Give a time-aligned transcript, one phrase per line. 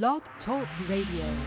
[0.00, 1.38] Blog Talk Radio.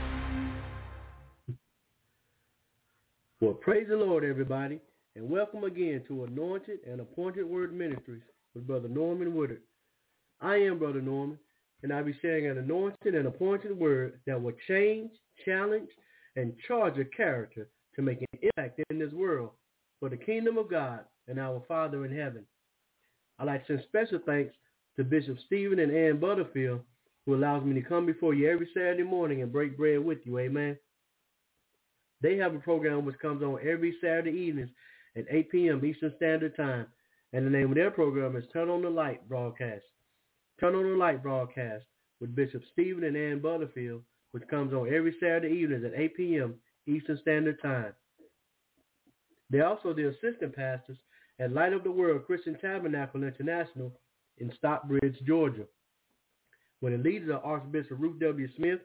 [3.41, 4.79] Well, praise the Lord, everybody,
[5.15, 8.21] and welcome again to Anointed and Appointed Word Ministries
[8.53, 9.61] with Brother Norman Woodard.
[10.41, 11.39] I am Brother Norman,
[11.81, 15.09] and I'll be sharing an anointed and appointed word that will change,
[15.43, 15.89] challenge,
[16.35, 19.49] and charge a character to make an impact in this world
[19.99, 22.45] for the kingdom of God and our Father in heaven.
[23.39, 24.53] I'd like to send special thanks
[24.97, 26.81] to Bishop Stephen and Ann Butterfield,
[27.25, 30.37] who allows me to come before you every Saturday morning and break bread with you.
[30.39, 30.77] Amen.
[32.21, 34.69] They have a program which comes on every Saturday evenings
[35.15, 35.85] at 8 p.m.
[35.85, 36.87] Eastern Standard Time.
[37.33, 39.83] And the name of their program is Turn on the Light Broadcast.
[40.59, 41.83] Turn on the Light Broadcast
[42.21, 46.55] with Bishop Stephen and Ann Butterfield, which comes on every Saturday evenings at 8 p.m.
[46.87, 47.93] Eastern Standard Time.
[49.49, 50.97] They're also the assistant pastors
[51.39, 53.91] at Light of the World Christian Tabernacle International
[54.37, 55.65] in Stockbridge, Georgia.
[56.85, 58.47] Where the leaders are Archbishop Ruth W.
[58.57, 58.79] Smith,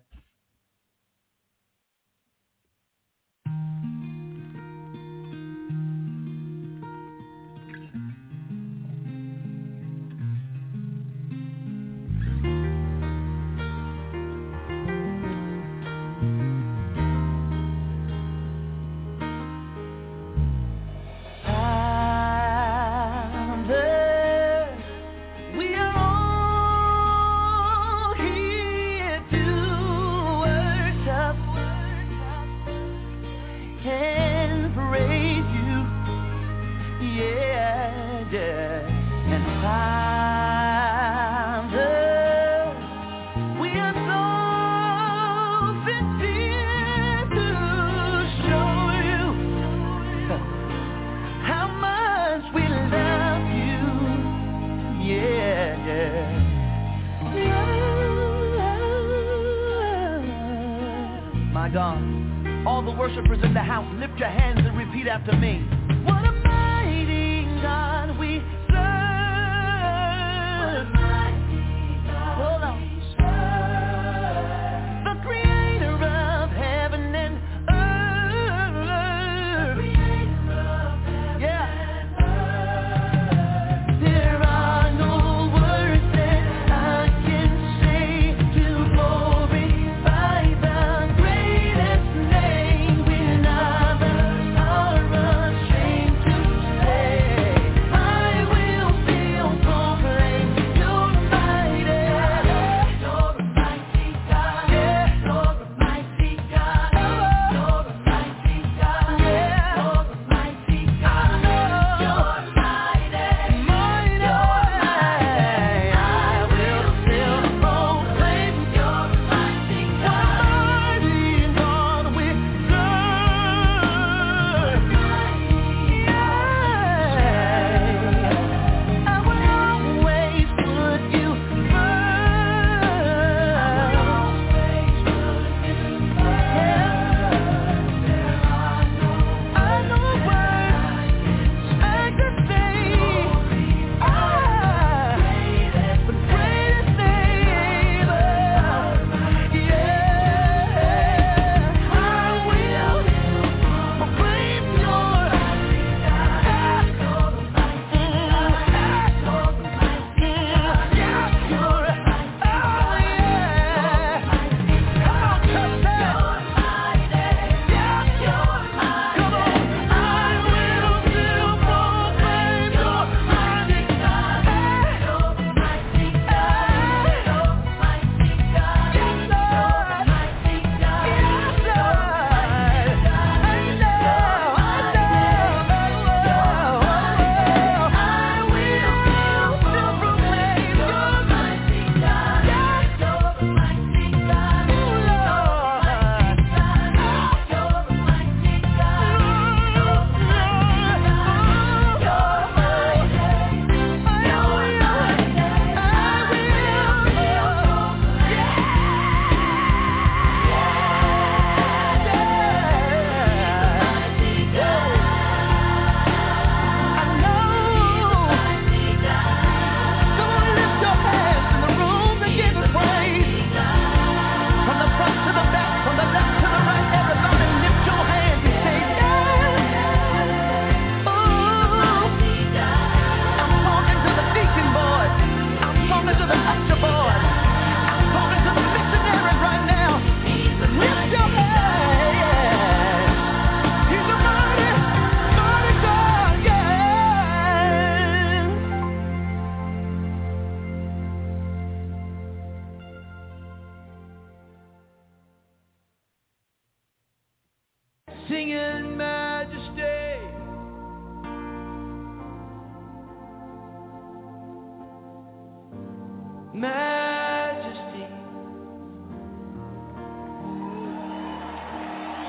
[266.60, 268.06] majesty.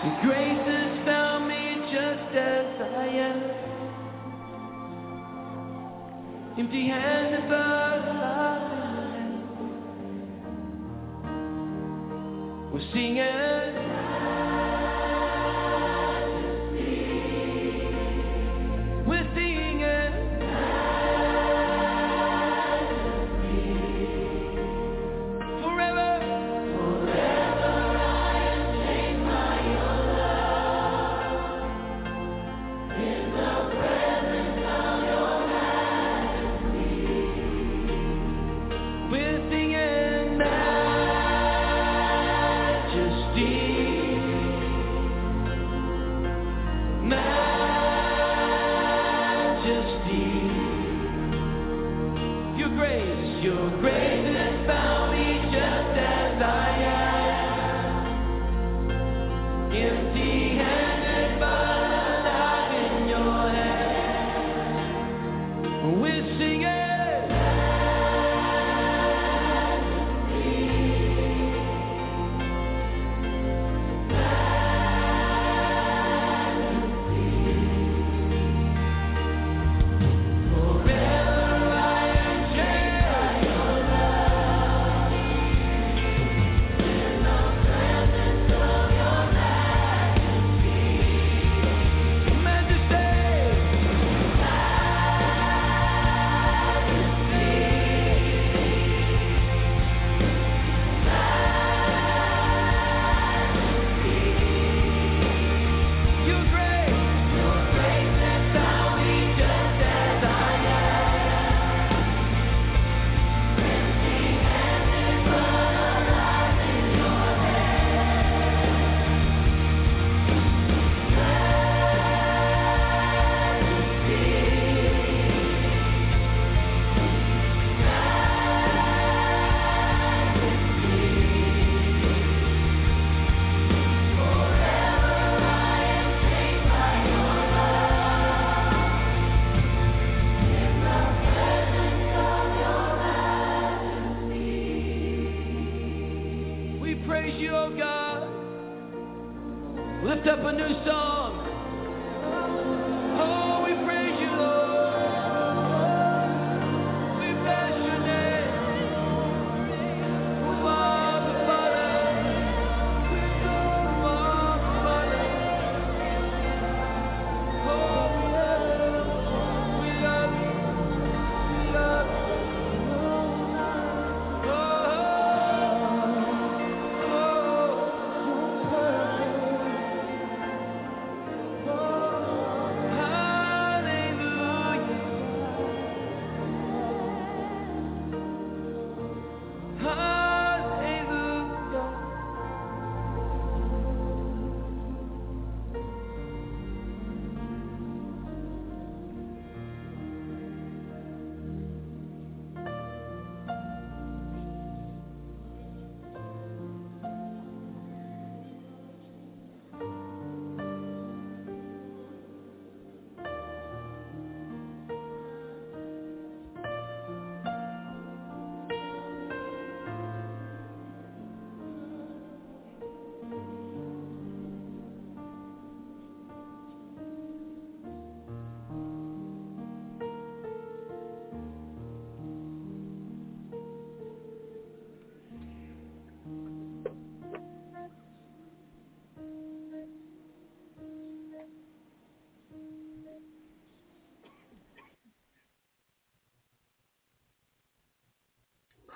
[0.04, 3.40] Your grace has found me just as I am.
[6.60, 8.50] Empty handed but alive.
[12.74, 13.79] We're singing.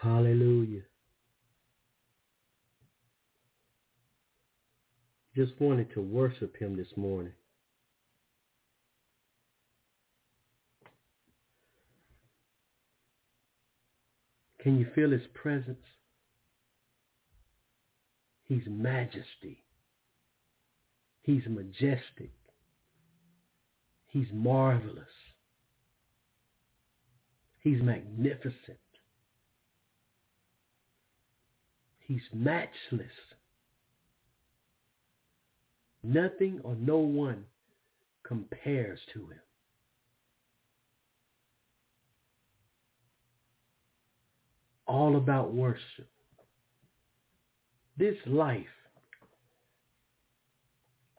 [0.04, 0.82] Hallelujah.
[5.34, 7.32] Just wanted to worship him this morning.
[14.62, 15.86] Can you feel his presence?
[18.44, 19.64] He's majesty.
[21.22, 22.34] He's majestic.
[24.08, 25.08] He's marvelous.
[27.62, 28.83] He's magnificent.
[32.14, 33.10] He's matchless.
[36.04, 37.44] Nothing or no one
[38.22, 39.40] compares to him.
[44.86, 46.08] All about worship.
[47.98, 48.68] This life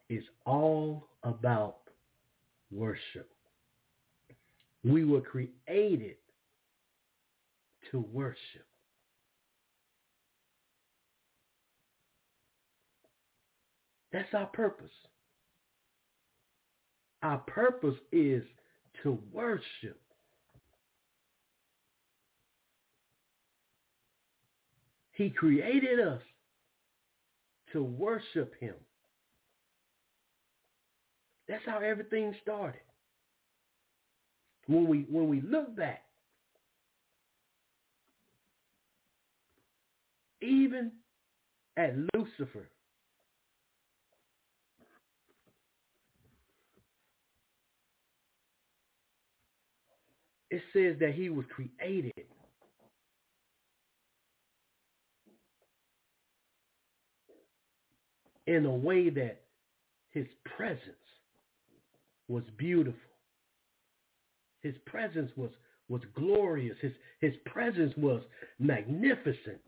[0.09, 1.79] is all about
[2.71, 3.29] worship.
[4.85, 6.19] We were created
[7.91, 8.65] to worship.
[14.15, 14.93] That's our purpose.
[17.25, 18.45] Our purpose is
[19.03, 20.01] to worship.
[25.11, 26.23] He created us
[27.73, 28.75] to worship him.
[31.49, 32.83] That's how everything started.
[34.69, 36.05] When we when we look back,
[40.41, 40.93] even
[41.77, 42.69] at Lucifer,
[50.55, 52.13] it says that he was created
[58.47, 59.41] in a way that
[60.11, 60.79] his presence
[62.29, 63.01] was beautiful.
[64.63, 65.51] His presence was,
[65.89, 66.77] was glorious.
[66.81, 68.23] His, his presence was
[68.61, 69.61] magnificent.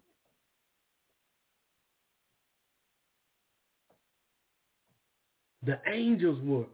[5.64, 6.66] The angels were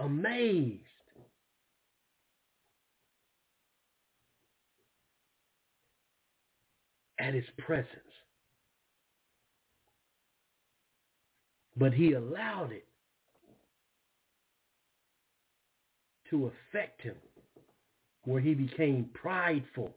[0.00, 0.82] amazed
[7.24, 7.88] at his presence.
[11.76, 12.86] But he allowed it
[16.30, 17.16] to affect him
[18.24, 19.90] where he became prideful.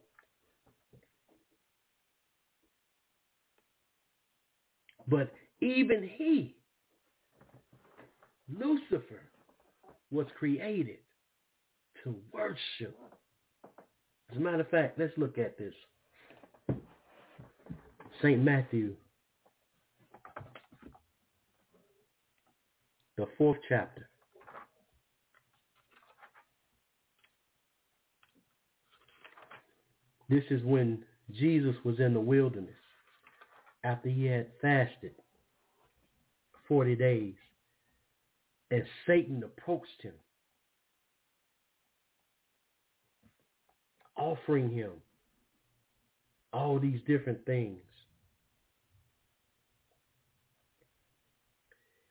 [5.07, 5.31] But
[5.61, 6.55] even he,
[8.49, 9.21] Lucifer,
[10.11, 10.99] was created
[12.03, 12.97] to worship.
[14.31, 15.73] As a matter of fact, let's look at this.
[18.21, 18.41] St.
[18.41, 18.95] Matthew,
[23.17, 24.09] the fourth chapter.
[30.29, 32.73] This is when Jesus was in the wilderness
[33.83, 35.13] after he had fasted
[36.67, 37.35] 40 days
[38.71, 40.13] and Satan approached him
[44.17, 44.91] offering him
[46.51, 47.79] all these different things.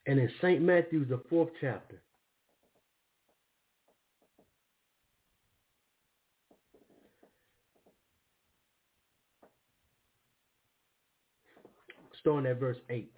[0.07, 0.61] And in St.
[0.61, 2.01] Matthew, the fourth chapter,
[12.21, 13.11] starting at verse 8,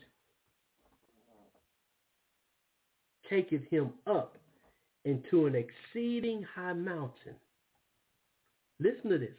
[3.30, 4.36] taketh him up
[5.06, 7.36] into an exceeding high mountain.
[8.80, 9.30] Listen to this.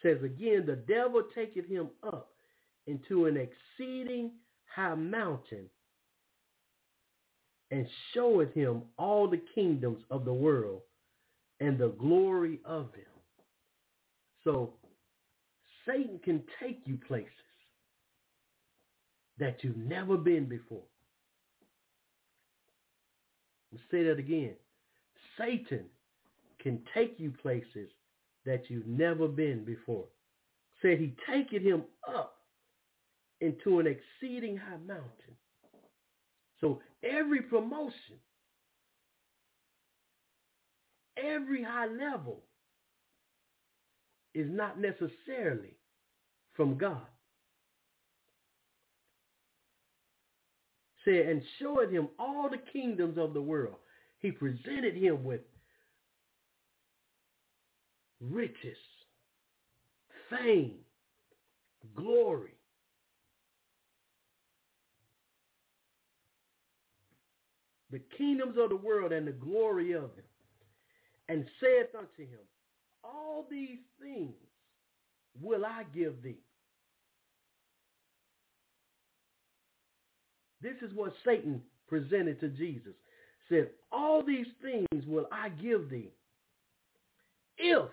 [0.00, 2.30] says again, the devil taketh him up
[2.86, 4.30] into an exceeding
[4.74, 5.66] high mountain
[7.70, 10.80] and showeth him all the kingdoms of the world
[11.60, 13.02] and the glory of them.
[14.44, 14.74] So
[15.86, 17.30] Satan can take you places
[19.38, 20.82] that you've never been before.
[23.72, 24.54] Let's say that again.
[25.38, 25.84] Satan
[26.60, 27.88] can take you places
[28.44, 30.06] that you've never been before.
[30.82, 32.39] Said he taketh him up
[33.40, 35.36] into an exceeding high mountain.
[36.60, 38.18] So every promotion,
[41.16, 42.42] every high level
[44.34, 45.76] is not necessarily
[46.54, 47.06] from God.
[51.04, 53.76] Said, and showed him all the kingdoms of the world.
[54.18, 55.40] He presented him with
[58.20, 58.76] riches,
[60.28, 60.74] fame,
[61.96, 62.59] glory.
[67.90, 70.24] The kingdoms of the world and the glory of them,
[71.28, 72.40] and saith unto him,
[73.02, 74.34] All these things
[75.40, 76.38] will I give thee.
[80.62, 82.92] This is what Satan presented to Jesus.
[83.48, 86.10] Said, All these things will I give thee
[87.58, 87.88] if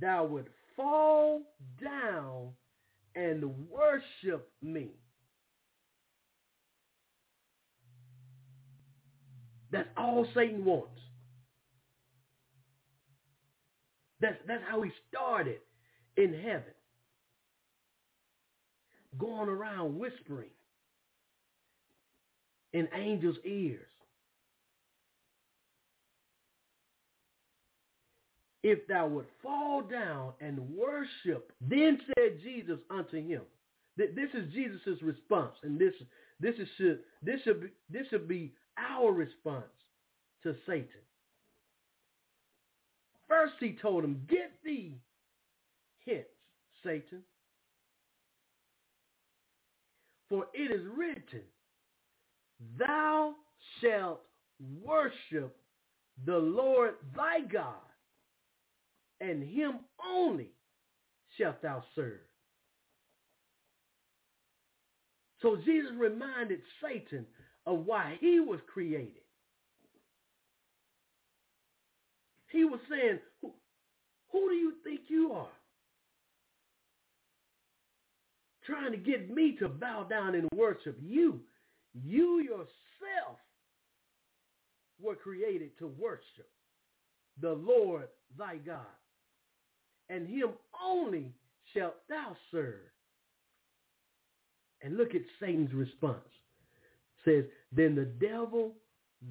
[0.00, 1.42] thou would fall
[1.82, 2.50] down
[3.14, 4.90] and worship me.
[9.72, 11.00] That's all Satan wants.
[14.20, 15.58] That's, that's how he started
[16.16, 16.74] in heaven.
[19.18, 20.50] Going around whispering
[22.72, 23.86] in angels' ears.
[28.62, 33.42] If thou would fall down and worship, then said Jesus unto him,
[33.96, 35.94] This is Jesus' response, and this
[36.38, 39.64] this is should this should be this should be our response
[40.42, 40.88] to Satan.
[43.28, 45.00] First, he told him, "Get thee
[46.04, 46.26] hence,
[46.82, 47.22] Satan,
[50.28, 51.42] for it is written,
[52.78, 53.34] Thou
[53.80, 54.22] shalt
[54.82, 55.56] worship
[56.24, 57.74] the Lord thy God,
[59.20, 60.52] and him only
[61.36, 62.20] shalt thou serve.
[65.40, 67.26] So Jesus reminded Satan
[67.66, 69.22] of why he was created.
[72.50, 73.52] He was saying, who,
[74.30, 75.46] who do you think you are?
[78.64, 81.40] Trying to get me to bow down and worship you.
[81.94, 83.38] You yourself
[85.00, 86.48] were created to worship
[87.40, 88.80] the Lord thy God,
[90.08, 90.50] and him
[90.84, 91.32] only
[91.74, 92.80] shalt thou serve.
[94.82, 96.18] And look at Satan's response.
[97.24, 98.72] Says, Then the devil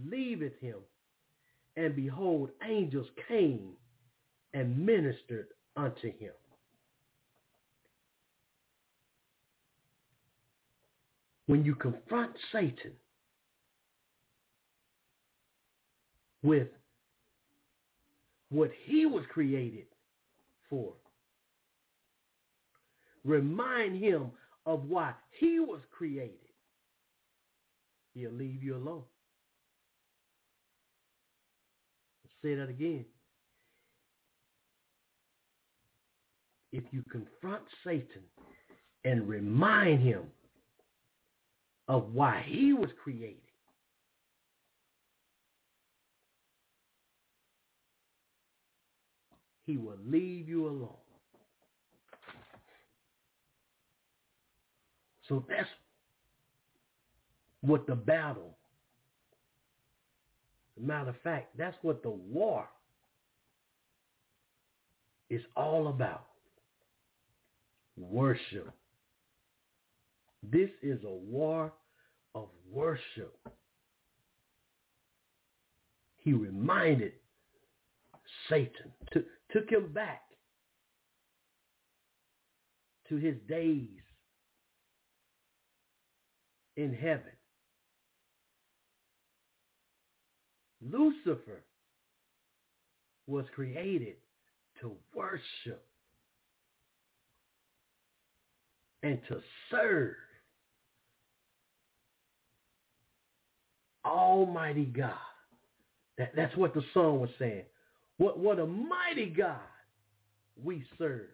[0.07, 0.77] leaveth him,
[1.75, 3.73] and behold, angels came
[4.53, 6.31] and ministered unto him.
[11.47, 12.93] When you confront Satan
[16.43, 16.69] with
[18.49, 19.85] what he was created
[20.69, 20.93] for,
[23.25, 24.31] remind him
[24.65, 26.40] of why he was created,
[28.13, 29.03] he'll leave you alone.
[32.43, 33.05] say that again.
[36.71, 38.23] If you confront Satan
[39.03, 40.23] and remind him
[41.87, 43.37] of why he was created,
[49.65, 50.95] he will leave you alone.
[55.27, 55.67] So that's
[57.61, 58.57] what the battle,
[60.79, 62.67] matter of fact, that's what the war
[65.29, 66.25] is all about.
[67.97, 68.71] Worship.
[70.43, 71.71] This is a war
[72.33, 73.37] of worship.
[76.17, 77.13] He reminded
[78.49, 80.21] Satan, took, took him back
[83.09, 83.87] to his days
[86.77, 87.33] in heaven.
[90.81, 91.63] Lucifer
[93.27, 94.15] was created
[94.81, 95.85] to worship
[99.03, 100.15] and to serve
[104.05, 105.13] Almighty God.
[106.17, 107.63] That, that's what the song was saying.
[108.17, 109.57] What, what a mighty God
[110.61, 111.29] we serve.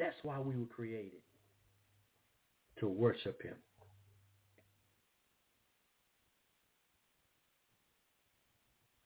[0.00, 1.20] That's why we were created,
[2.78, 3.54] to worship him.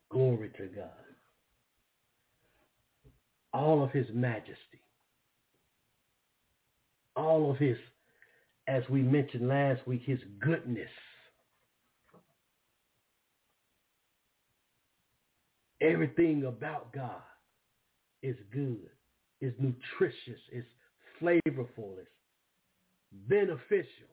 [0.09, 0.91] Glory to God.
[3.53, 4.55] All of his majesty.
[7.17, 7.77] All of his,
[8.69, 10.89] as we mentioned last week, his goodness.
[15.81, 17.23] Everything about God
[18.23, 18.91] is good,
[19.41, 20.65] is nutritious, is
[21.21, 22.09] flavorful, it's
[23.29, 24.09] beneficial.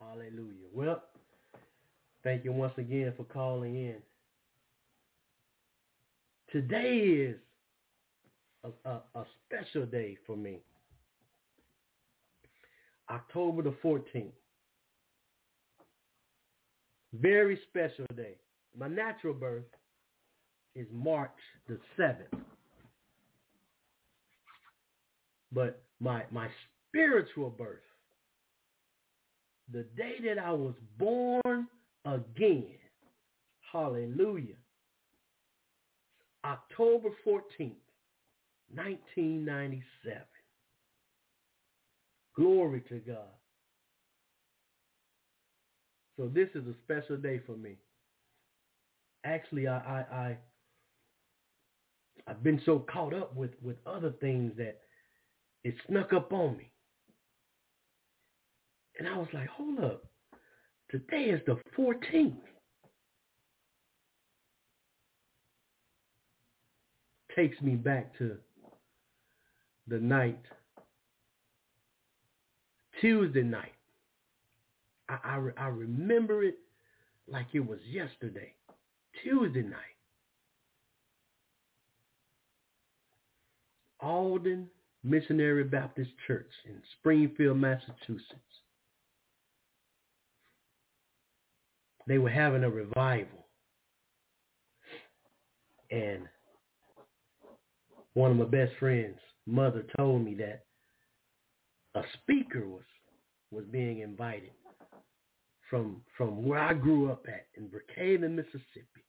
[0.00, 0.68] Hallelujah.
[0.72, 1.02] Well,
[2.22, 3.96] thank you once again for calling in.
[6.50, 7.36] Today is
[8.64, 10.60] a, a, a special day for me.
[13.10, 14.32] October the 14th.
[17.14, 18.34] Very special day.
[18.78, 19.64] My natural birth
[20.78, 21.30] is March
[21.66, 22.40] the 7th.
[25.50, 26.48] But my my
[26.88, 27.78] spiritual birth,
[29.72, 31.66] the day that I was born
[32.04, 32.76] again,
[33.72, 34.54] hallelujah,
[36.44, 37.72] October 14th,
[38.74, 40.22] 1997.
[42.36, 43.34] Glory to God.
[46.16, 47.76] So this is a special day for me.
[49.24, 50.36] Actually, I, I, I
[52.28, 54.80] I've been so caught up with, with other things that
[55.64, 56.70] it snuck up on me.
[58.98, 60.04] And I was like, hold up.
[60.90, 62.34] Today is the 14th.
[67.34, 68.36] Takes me back to
[69.88, 70.40] the night,
[73.00, 73.72] Tuesday night,
[75.08, 76.58] I, I, I remember it
[77.26, 78.52] like it was yesterday,
[79.22, 79.97] Tuesday night.
[84.00, 84.68] Alden
[85.04, 88.34] Missionary Baptist Church in Springfield, Massachusetts.
[92.06, 93.46] They were having a revival.
[95.90, 96.24] And
[98.14, 100.64] one of my best friends' mother told me that
[101.94, 102.82] a speaker was
[103.50, 104.50] was being invited
[105.70, 109.04] from from where I grew up at in Brookhaven, Mississippi.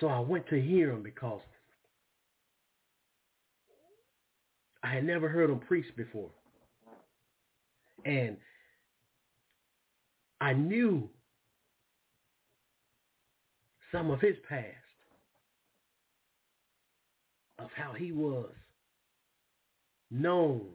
[0.00, 1.40] So I went to hear him because
[4.82, 6.30] I had never heard him preach before.
[8.04, 8.36] And
[10.40, 11.10] I knew
[13.90, 14.66] some of his past
[17.58, 18.52] of how he was
[20.10, 20.68] known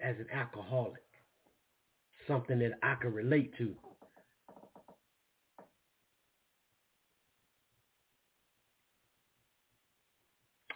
[0.00, 1.02] as an alcoholic,
[2.28, 3.74] something that I could relate to.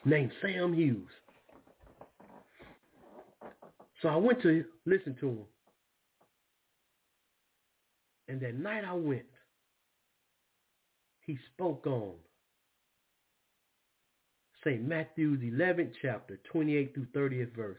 [0.09, 1.11] Named Sam Hughes.
[4.01, 5.45] So I went to listen to him.
[8.29, 9.23] And that night I went,
[11.27, 12.13] he spoke on
[14.65, 14.83] St.
[14.83, 17.79] Matthew's 11th chapter, 28 through 30th verse.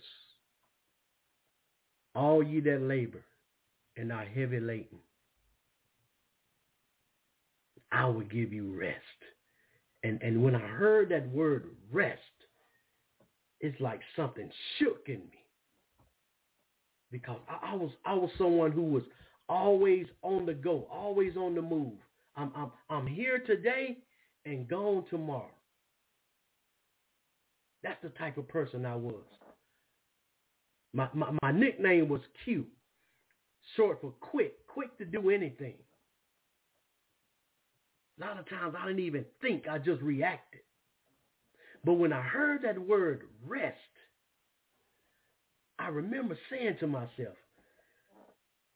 [2.15, 3.23] All ye that labor
[3.97, 4.99] and are heavy laden,
[7.91, 8.99] I will give you rest.
[10.03, 12.19] And and when I heard that word rest,
[13.59, 15.43] it's like something shook in me.
[17.11, 19.03] Because I, I was I was someone who was
[19.49, 21.93] always on the go, always on the move.
[22.35, 23.97] I'm I'm I'm here today
[24.45, 25.51] and gone tomorrow.
[27.83, 29.23] That's the type of person I was.
[30.93, 32.65] My, my, my nickname was Q,
[33.75, 35.75] short for quick, quick to do anything.
[38.19, 40.61] A lot of times I didn't even think, I just reacted.
[41.85, 43.77] But when I heard that word rest,
[45.77, 47.37] I remember saying to myself,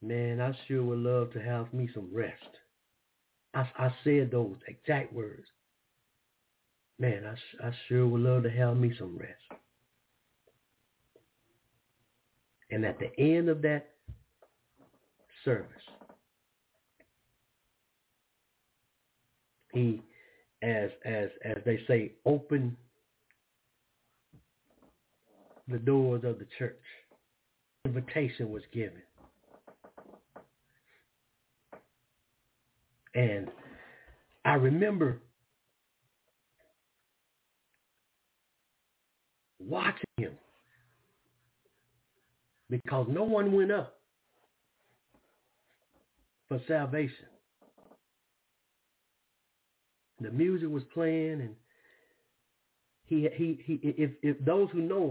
[0.01, 2.35] man, I sure would love to have me some rest.
[3.53, 5.47] I, I said those exact words.
[6.97, 9.61] Man, I, I sure would love to have me some rest.
[12.71, 13.89] And at the end of that
[15.43, 15.67] service,
[19.73, 20.01] he,
[20.61, 22.75] as as as they say, opened
[25.67, 26.79] the doors of the church.
[27.85, 29.01] Invitation was given.
[33.15, 33.49] And
[34.45, 35.19] I remember
[39.59, 40.33] watching him
[42.69, 43.99] because no one went up
[46.47, 47.27] for salvation.
[50.23, 51.55] The music was playing, and
[53.05, 53.79] he he he.
[53.83, 55.09] If if those who know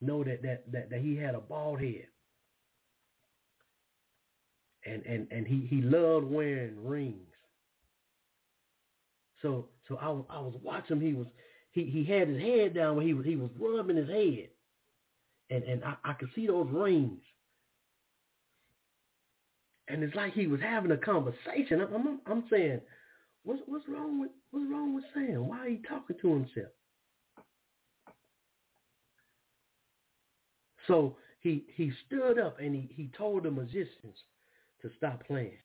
[0.00, 2.06] him know that that that, that he had a bald head,
[4.86, 7.18] and and and he he loved wearing rings.
[9.42, 11.00] So so I was I was watching.
[11.00, 11.26] He was
[11.72, 14.48] he he had his head down where he was he was rubbing his head,
[15.50, 17.20] and and I, I could see those rings.
[19.88, 21.82] And it's like he was having a conversation.
[21.82, 22.80] I'm, I'm, I'm saying,
[23.44, 25.46] what's what's wrong with what's wrong with Sam?
[25.46, 26.72] Why are he talking to himself?
[30.86, 34.16] So he he stood up and he, he told the musicians
[34.82, 35.58] to stop playing.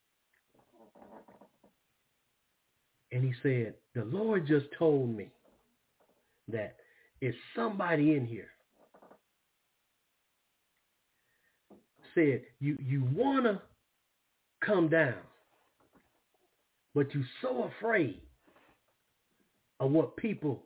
[3.11, 5.29] And he said, the Lord just told me
[6.47, 6.75] that
[7.21, 8.49] is somebody in here
[12.15, 13.61] said you you want to
[14.65, 15.15] come down
[16.99, 18.19] but you're so afraid
[19.79, 20.63] of what people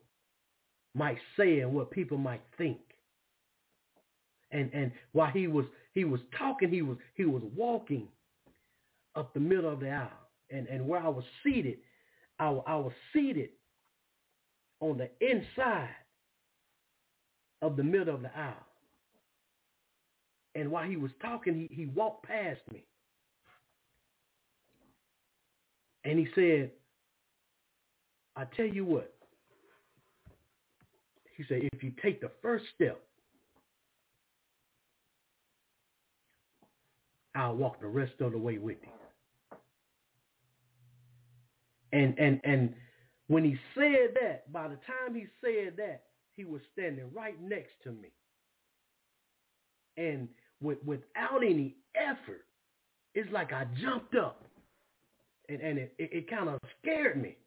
[0.95, 2.79] might say and what people might think
[4.49, 8.07] and and while he was he was talking he was he was walking
[9.15, 10.09] up the middle of the aisle
[10.49, 11.77] and and where I was seated
[12.39, 13.49] I, I was seated
[14.79, 15.89] on the inside
[17.61, 18.65] of the middle of the aisle.
[20.55, 22.85] And while he was talking, he, he walked past me.
[26.05, 26.71] And he said,
[28.35, 29.13] I tell you what.
[31.35, 33.01] He said, if you take the first step,
[37.35, 39.57] I'll walk the rest of the way with you.
[41.91, 42.73] And and and
[43.27, 46.03] when he said that, by the time he said that,
[46.35, 48.09] he was standing right next to me.
[49.97, 50.27] And
[50.61, 52.45] with, without any effort,
[53.13, 54.43] it's like I jumped up
[55.53, 57.37] and, and it, it, it kind of scared me.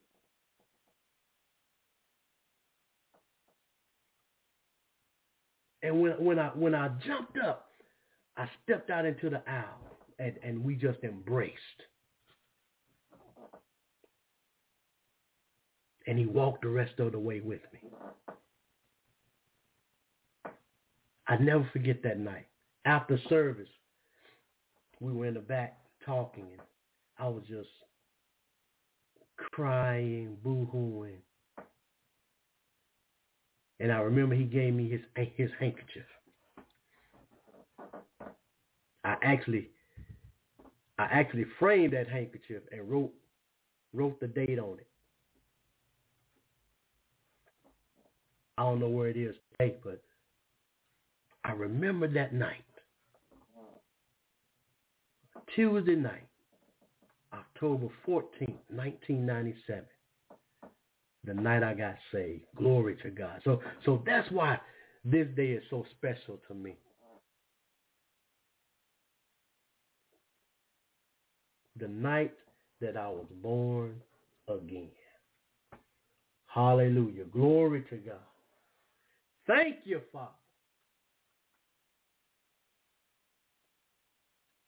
[5.83, 7.71] And when, when I when I jumped up,
[8.37, 11.55] I stepped out into the aisle and, and we just embraced.
[16.09, 17.81] And he walked the rest of the way with me.
[21.29, 22.47] I never forget that night.
[22.85, 23.69] After service,
[25.01, 26.61] we were in the back talking and
[27.19, 27.69] I was just
[29.37, 31.19] crying, boo-hooing.
[33.79, 35.01] And I remember he gave me his
[35.37, 36.07] his handkerchief.
[39.05, 39.71] I actually
[40.99, 43.13] I actually framed that handkerchief and wrote
[43.93, 44.87] wrote the date on it.
[48.59, 50.03] I don't know where it is today, but
[51.45, 52.63] I remember that night.
[55.55, 56.27] Tuesday night,
[57.37, 59.85] October 14th, 1997.
[61.25, 62.45] The night I got saved.
[62.57, 63.41] Glory to God.
[63.45, 64.61] So so that's why
[65.05, 66.77] this day is so special to me.
[71.79, 72.33] The night
[72.81, 74.01] that I was born
[74.49, 74.89] again.
[76.47, 77.25] Hallelujah.
[77.25, 78.17] Glory to God.
[79.47, 80.31] Thank you, Father.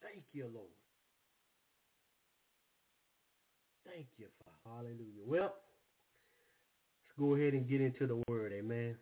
[0.03, 0.78] Thank you, Lord.
[3.89, 4.57] Thank you, Father.
[4.77, 5.25] Hallelujah.
[5.27, 8.53] Well, let's go ahead and get into the word.
[8.53, 8.97] Amen.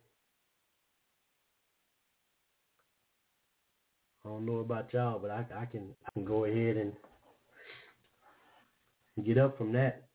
[4.24, 6.92] I don't know about y'all, but I, I can I can go ahead and
[9.24, 10.08] get up from that.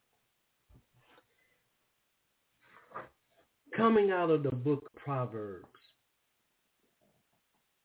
[3.75, 5.65] Coming out of the book of Proverbs,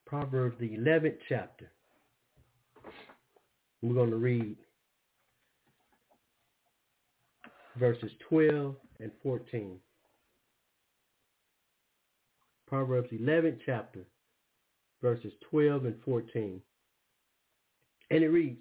[0.05, 1.71] Proverbs, the 11th chapter.
[3.81, 4.57] We're going to read
[7.77, 9.79] verses 12 and 14.
[12.67, 14.01] Proverbs 11th chapter,
[15.01, 16.61] verses 12 and 14.
[18.11, 18.59] And it reads,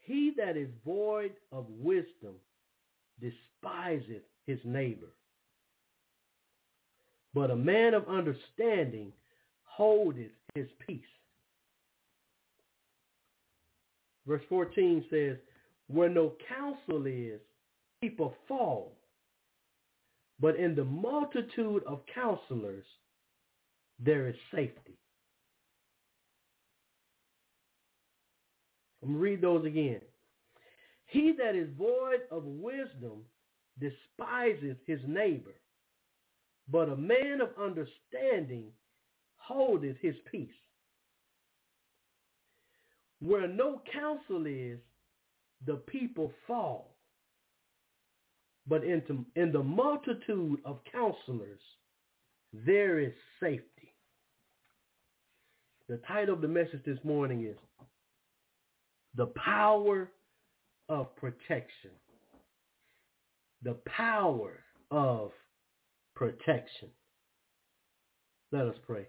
[0.00, 2.34] He that is void of wisdom
[3.20, 5.12] despiseth his neighbor.
[7.34, 9.12] But a man of understanding
[9.64, 11.02] holdeth his peace.
[14.26, 15.36] Verse 14 says,
[15.88, 17.40] Where no counsel is,
[18.00, 18.96] people fall.
[20.40, 22.84] But in the multitude of counselors,
[23.98, 24.98] there is safety.
[29.02, 30.00] I'm going to read those again.
[31.06, 33.22] He that is void of wisdom
[33.78, 35.54] despises his neighbor,
[36.70, 38.66] but a man of understanding
[39.36, 40.48] holdeth his peace.
[43.20, 44.78] Where no counsel is,
[45.66, 46.94] the people fall.
[48.66, 51.60] But into, in the multitude of counselors,
[52.52, 53.94] there is safety.
[55.88, 57.56] The title of the message this morning is
[59.16, 60.10] The Power
[60.88, 61.90] of Protection
[63.64, 65.32] the power of
[66.14, 66.88] protection.
[68.52, 69.06] Let us pray.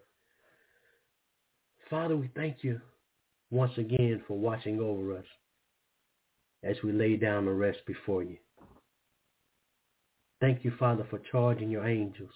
[1.90, 2.80] Father, we thank you
[3.52, 5.26] once again for watching over us
[6.66, 8.38] as we lay down to rest before you.
[10.42, 12.32] Thank you, Father, for charging your angels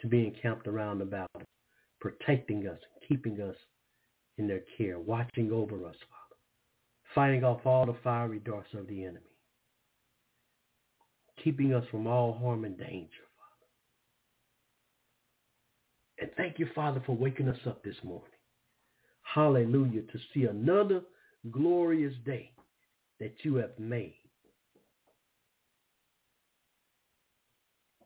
[0.00, 1.44] to be encamped around about us,
[2.00, 3.56] protecting us, keeping us
[4.38, 6.36] in their care, watching over us, Father,
[7.14, 9.20] fighting off all the fiery darts of the enemy
[11.42, 13.66] keeping us from all harm and danger, Father.
[16.18, 18.26] And thank you, Father, for waking us up this morning.
[19.22, 21.02] Hallelujah, to see another
[21.52, 22.50] glorious day
[23.20, 24.14] that you have made.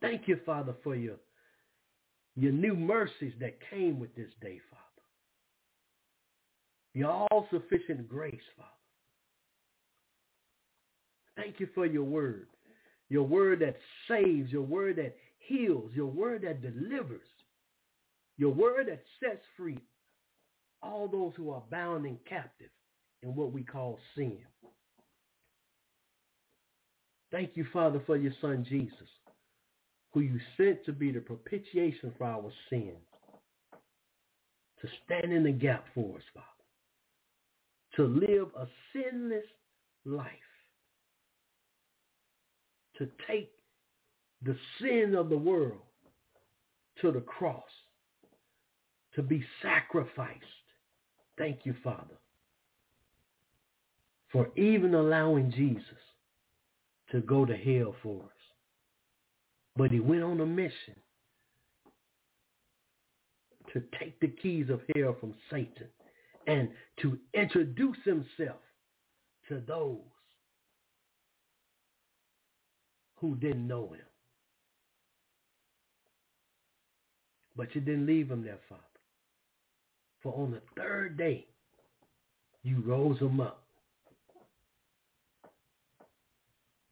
[0.01, 1.17] Thank you, Father, for your,
[2.37, 4.85] your new mercies that came with this day, Father.
[6.95, 8.69] Your all-sufficient grace, Father.
[11.37, 12.47] Thank you for your word
[13.11, 13.77] your word that
[14.09, 17.27] saves, your word that heals, your word that delivers,
[18.39, 19.81] your word that sets free
[20.83, 22.71] all those who are bound and captive
[23.23, 24.39] in what we call sin.
[27.31, 29.09] Thank you, Father, for your son Jesus,
[30.13, 32.97] who you sent to be the propitiation for our sins,
[34.81, 36.47] to stand in the gap for us, Father,
[37.97, 39.45] to live a sinless
[40.05, 40.27] life
[43.01, 43.51] to take
[44.43, 45.81] the sin of the world
[47.01, 47.63] to the cross
[49.15, 50.45] to be sacrificed.
[51.39, 52.19] Thank you, Father,
[54.31, 55.85] for even allowing Jesus
[57.13, 58.31] to go to hell for us.
[59.77, 60.97] But he went on a mission
[63.73, 65.89] to take the keys of hell from Satan
[66.47, 66.71] and
[67.03, 68.61] to introduce himself
[69.49, 69.99] to those
[73.17, 74.01] who didn't know him.
[77.57, 78.83] But you didn't leave him there, Father.
[80.23, 81.47] For on the third day,
[82.63, 83.65] you rose him up.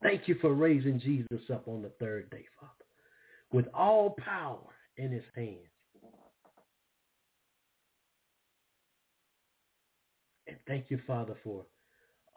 [0.03, 2.73] Thank you for raising Jesus up on the third day, Father,
[3.53, 4.61] with all power
[4.97, 5.57] in his hands.
[10.47, 11.67] And thank you, Father, for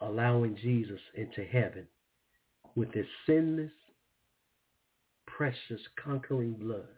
[0.00, 1.86] allowing Jesus into heaven
[2.74, 3.70] with his sinless,
[5.26, 6.88] precious, conquering blood,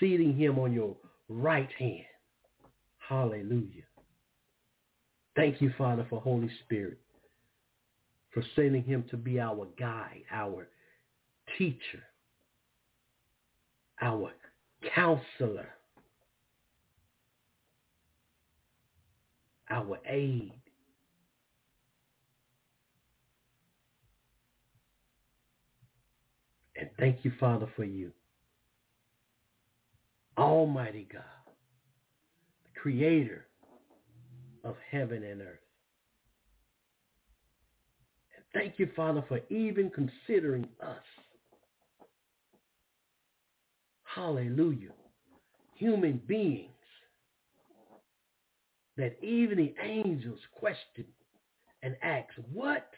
[0.00, 0.96] seating him on your
[1.28, 2.04] right hand.
[3.08, 3.84] Hallelujah.
[5.36, 6.98] Thank you, Father, for Holy Spirit,
[8.34, 10.68] for sending him to be our guide, our
[11.56, 12.02] teacher,
[14.02, 14.32] our
[14.94, 15.68] counselor,
[19.70, 20.52] our aid.
[26.76, 28.10] And thank you, Father, for you.
[30.36, 31.22] Almighty God,
[32.64, 33.46] the creator
[34.64, 35.63] of heaven and earth.
[38.54, 41.02] Thank you, Father, for even considering us.
[44.04, 44.92] Hallelujah.
[45.74, 46.70] Human beings
[48.96, 51.04] that even the angels question
[51.82, 52.88] and ask, what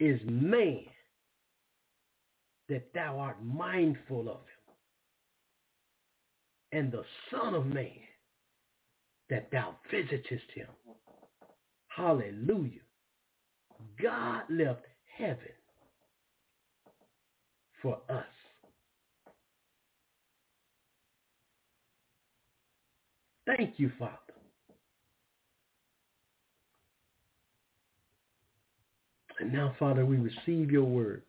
[0.00, 0.86] is man
[2.70, 4.46] that thou art mindful of him?
[6.72, 7.90] And the son of man
[9.28, 10.68] that thou visitest him.
[11.88, 12.80] Hallelujah.
[14.02, 14.84] God left
[15.16, 15.38] heaven
[17.82, 18.24] for us.
[23.46, 24.14] Thank you, Father.
[29.40, 31.22] And now, Father, we receive your word.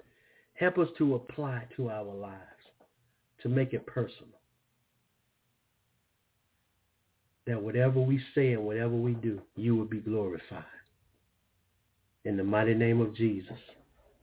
[0.54, 2.36] Help us to apply to our lives,
[3.42, 4.28] to make it personal.
[7.48, 10.66] That whatever we say and whatever we do, you will be glorified.
[12.24, 13.58] In the mighty name of Jesus,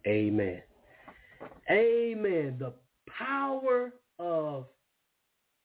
[0.07, 0.63] amen.
[1.71, 2.57] Amen.
[2.59, 2.73] The
[3.19, 4.67] power of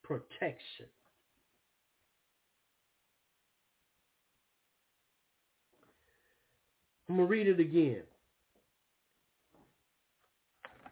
[0.04, 0.88] protection.
[7.08, 8.02] I'm going to read it again.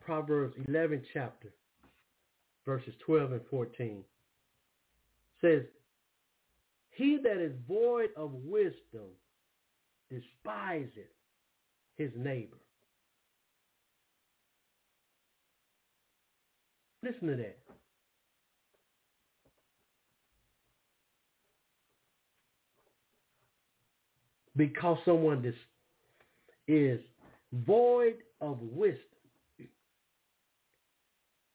[0.06, 1.54] Proverbs 11 chapter,
[2.66, 4.04] verses 12 and 14
[5.40, 5.64] says,
[6.92, 9.10] He that is void of wisdom
[10.12, 11.10] despiseth
[12.02, 12.58] his neighbor.
[17.04, 17.58] Listen to that.
[24.56, 25.54] Because someone dis-
[26.68, 27.00] is
[27.54, 29.00] void of wisdom.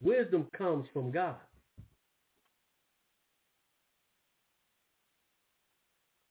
[0.00, 1.36] Wisdom comes from God.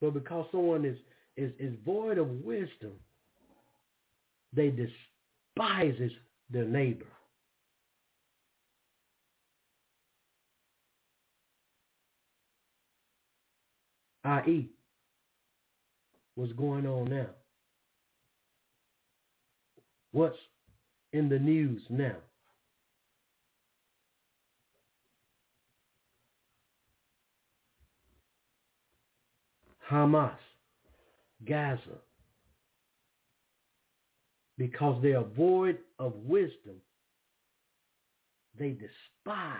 [0.02, 0.98] But because someone is,
[1.38, 2.94] is, is void of wisdom,
[4.56, 6.12] they despises
[6.50, 7.06] their neighbor.
[14.24, 14.70] I.e.,
[16.34, 17.28] what's going on now?
[20.12, 20.38] What's
[21.14, 22.16] in the news now?
[29.92, 30.32] Hamas,
[31.48, 32.00] Gaza,
[34.58, 36.76] because they are void of wisdom,
[38.58, 39.60] they despise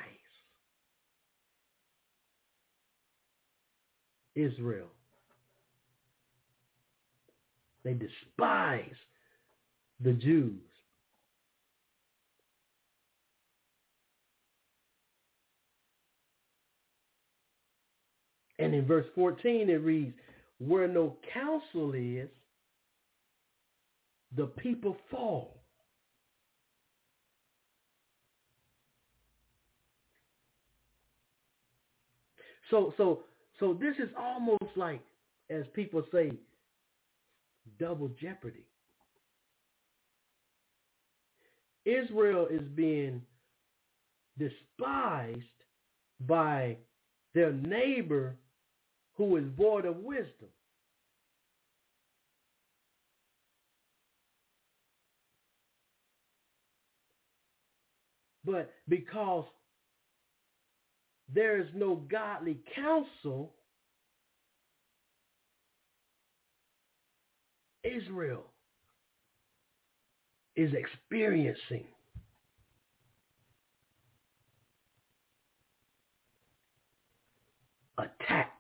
[4.36, 4.88] Israel.
[7.84, 8.96] They despise
[10.02, 10.60] the Jews.
[18.58, 20.14] And in verse 14 it reads,
[20.60, 22.30] where no counsel is,
[24.36, 25.62] the people fall.
[32.70, 33.24] So so
[33.60, 35.02] so this is almost like,
[35.50, 36.32] as people say,
[37.80, 38.66] double jeopardy.
[41.86, 43.22] Israel is being
[44.38, 45.40] despised
[46.28, 46.78] by
[47.34, 48.36] their neighbor
[49.14, 50.50] who is void of wisdom.
[58.46, 59.46] But because
[61.34, 63.54] there is no godly counsel,
[67.84, 68.46] Israel
[70.56, 71.86] is experiencing
[77.98, 78.52] attacks.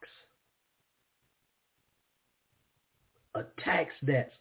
[3.35, 4.31] Attacks that's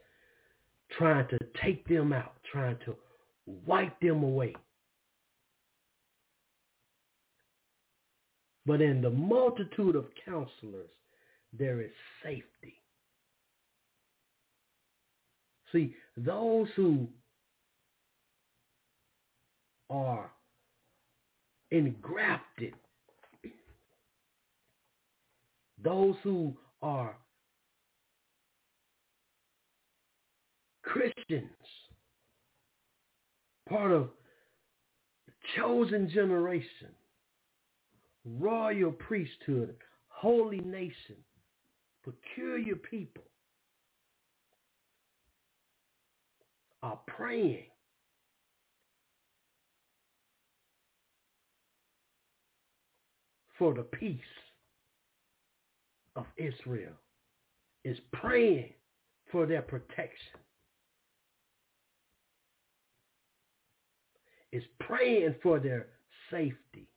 [0.97, 2.95] trying to take them out, trying to
[3.67, 4.55] wipe them away.
[8.67, 10.91] But in the multitude of counselors,
[11.53, 11.91] there is
[12.23, 12.81] safety.
[15.73, 17.09] See, those who
[19.91, 20.31] are
[21.71, 22.75] engrafted,
[25.83, 27.17] those who are
[30.83, 31.51] Christians,
[33.69, 34.11] part of
[35.57, 36.95] chosen generation,
[38.25, 39.77] royal priesthood,
[40.09, 41.17] holy nation,
[42.05, 43.25] peculiar people
[46.83, 47.65] are praying
[53.59, 54.21] for the peace
[56.17, 56.93] of Israel,
[57.85, 58.73] is praying
[59.31, 60.41] for their protection,
[64.53, 65.87] is praying for their
[66.31, 66.89] safety.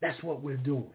[0.00, 0.92] That's what we're doing.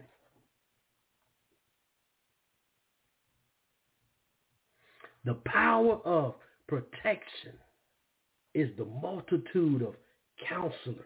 [5.26, 6.36] The power of
[6.68, 7.54] protection
[8.54, 9.96] is the multitude of
[10.48, 10.98] counselors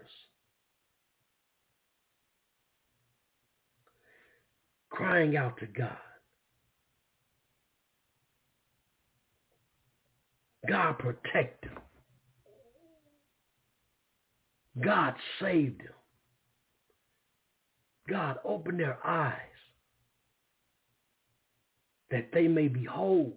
[4.90, 5.98] crying out to God.
[10.68, 11.78] God protect them.
[14.84, 15.97] God saved them.
[18.10, 19.34] God, open their eyes
[22.10, 23.34] that they may behold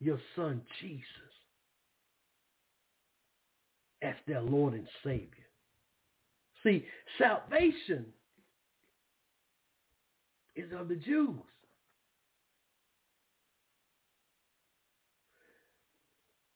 [0.00, 1.06] your son Jesus
[4.00, 5.28] as their Lord and Savior.
[6.64, 6.84] See,
[7.18, 8.06] salvation
[10.56, 11.36] is of the Jews.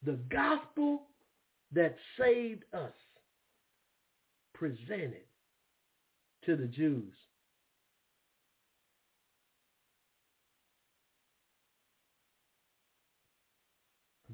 [0.05, 1.03] The gospel
[1.73, 2.93] that saved us
[4.55, 5.26] presented
[6.47, 7.13] to the Jews.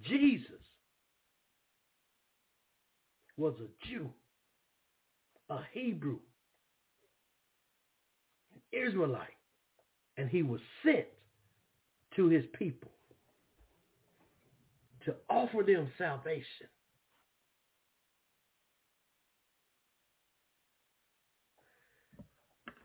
[0.03, 0.51] Jesus
[3.37, 4.11] was a Jew,
[5.49, 6.19] a Hebrew,
[8.55, 9.29] an Israelite,
[10.17, 11.07] and he was sent
[12.17, 12.91] to his people
[15.07, 16.69] to offer them salvation.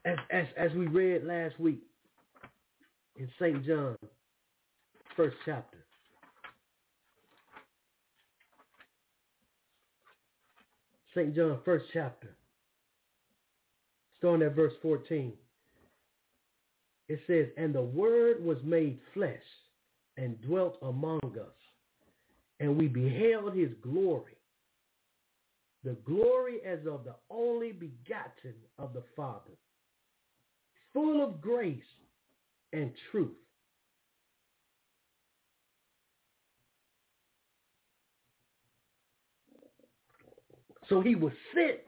[0.07, 1.81] As, as, as we read last week
[3.17, 3.65] in St.
[3.65, 3.97] John,
[5.17, 5.79] first chapter,
[11.13, 11.35] St.
[11.35, 12.29] John, first chapter,
[14.17, 15.33] starting at verse 14.
[17.09, 19.35] It says, And the Word was made flesh
[20.15, 21.51] and dwelt among us,
[22.61, 24.37] and we beheld his glory,
[25.83, 29.51] the glory as of the only begotten of the Father,
[30.97, 31.77] full of grace
[32.73, 33.37] and truth.
[40.89, 41.81] So he was sent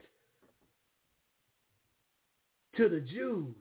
[2.76, 3.56] to the Jews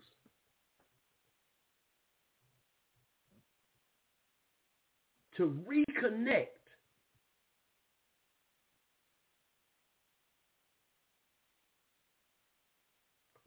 [5.38, 6.46] to reconnect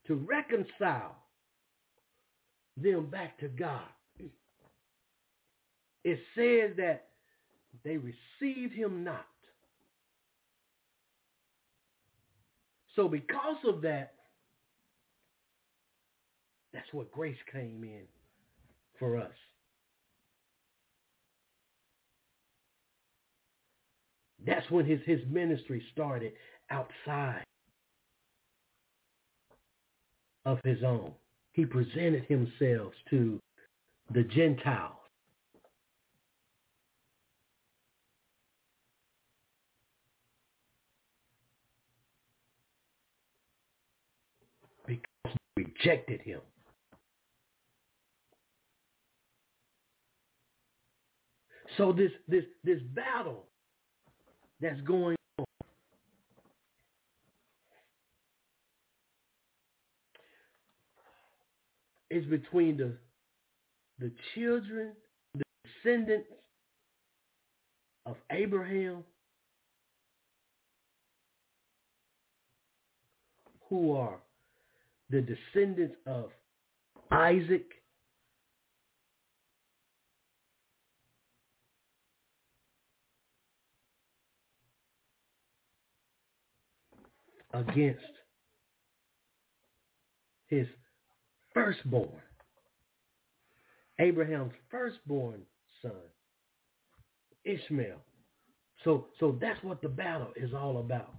[0.09, 1.22] to reconcile
[2.77, 3.83] them back to God.
[6.05, 7.09] It says that
[7.85, 9.27] they received him not.
[12.97, 14.14] So because of that,
[16.73, 18.05] that's what grace came in
[18.99, 19.33] for us.
[24.45, 26.33] That's when his, his ministry started
[26.70, 27.45] outside
[30.45, 31.12] of his own
[31.53, 33.39] he presented himself to
[34.11, 34.97] the Gentiles.
[44.87, 46.41] Because they rejected him.
[51.77, 53.45] So this this this battle
[54.61, 55.17] that's going
[62.13, 62.93] is between the
[63.99, 64.93] the children,
[65.35, 66.29] the descendants
[68.05, 69.05] of Abraham
[73.69, 74.19] who are
[75.11, 76.31] the descendants of
[77.11, 77.65] Isaac
[87.55, 88.01] against
[90.49, 90.67] his
[91.55, 92.23] firstborn,
[93.99, 95.43] Abraham's firstborn
[95.81, 95.93] son,
[97.45, 97.99] Ishmael.
[98.85, 101.15] So, so that's what the battle is all about.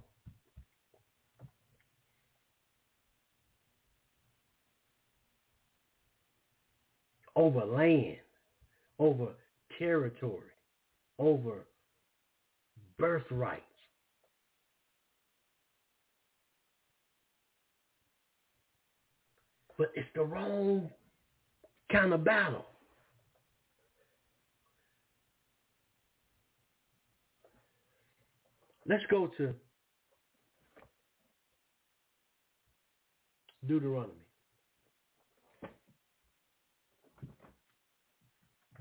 [7.36, 8.18] Over land,
[8.98, 9.28] over
[9.78, 10.52] territory,
[11.18, 11.66] over
[12.98, 13.62] birthrights.
[19.76, 20.88] But it's the wrong
[21.90, 22.64] kind of battle.
[28.86, 29.54] Let's go to
[33.66, 34.12] Deuteronomy.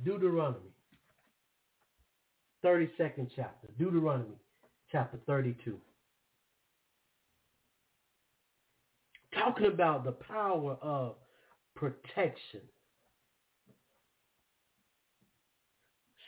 [0.04, 0.60] Deuteronomy.
[2.64, 3.68] 32nd chapter.
[3.78, 4.36] Deuteronomy
[4.92, 5.78] chapter 32.
[9.34, 11.16] Talking about the power of
[11.76, 12.62] protection.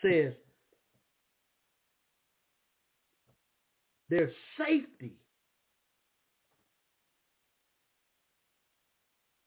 [0.02, 0.34] Says
[4.10, 5.18] there's safety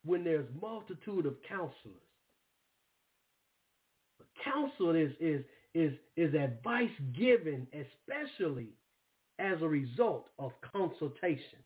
[0.05, 1.75] when there's multitude of counselors.
[4.43, 5.45] Counsel is is
[5.75, 8.69] is is advice given especially
[9.39, 11.59] as a result of consultation.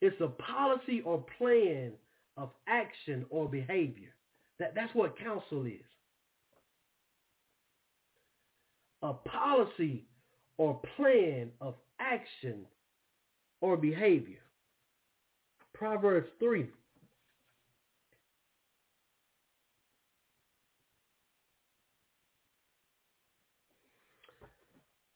[0.00, 1.92] It's a policy or plan
[2.36, 4.14] of action or behavior.
[4.58, 5.80] That, that's what counsel is.
[9.02, 10.06] A policy
[10.56, 12.66] or plan of action
[13.60, 14.40] or behavior.
[15.74, 16.66] Proverbs 3.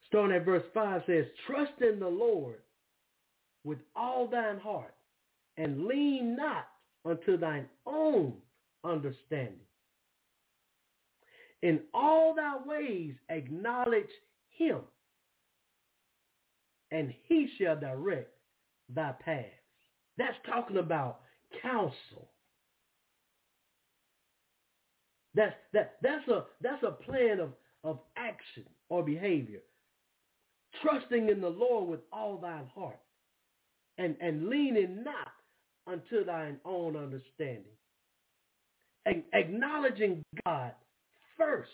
[0.06, 2.56] Starting at verse 5 says, Trust in the Lord
[3.64, 4.94] with all thine heart,
[5.56, 6.68] and lean not
[7.04, 8.34] unto thine own
[8.84, 9.58] understanding.
[11.62, 14.10] In all thy ways acknowledge
[14.50, 14.80] him,
[16.90, 18.30] and he shall direct
[18.94, 19.48] thy paths.
[20.18, 21.20] That's talking about
[21.62, 22.28] counsel.
[25.34, 27.50] That's that that's a that's a plan of,
[27.82, 29.60] of action or behavior.
[30.82, 32.98] Trusting in the Lord with all thine heart
[33.98, 35.32] and, and leaning not
[35.86, 37.64] unto thine own understanding.
[39.06, 40.72] And acknowledging God
[41.36, 41.70] first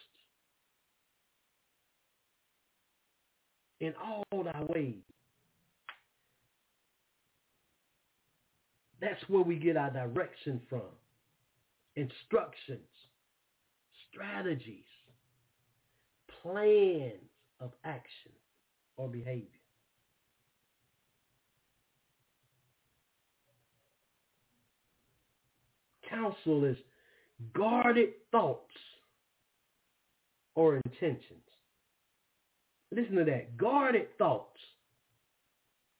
[3.80, 4.96] in all thy ways.
[9.00, 10.82] That's where we get our direction from.
[11.96, 12.80] Instructions,
[14.12, 14.84] strategies,
[16.42, 17.14] plans
[17.60, 18.32] of action
[18.96, 19.59] or behavior.
[26.10, 26.76] Counsel is
[27.54, 28.74] guarded thoughts
[30.54, 31.40] or intentions.
[32.92, 33.56] Listen to that.
[33.56, 34.58] Guarded thoughts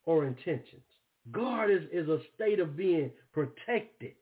[0.04, 0.82] or intentions.
[1.32, 4.14] Guard is, is a state of being protected.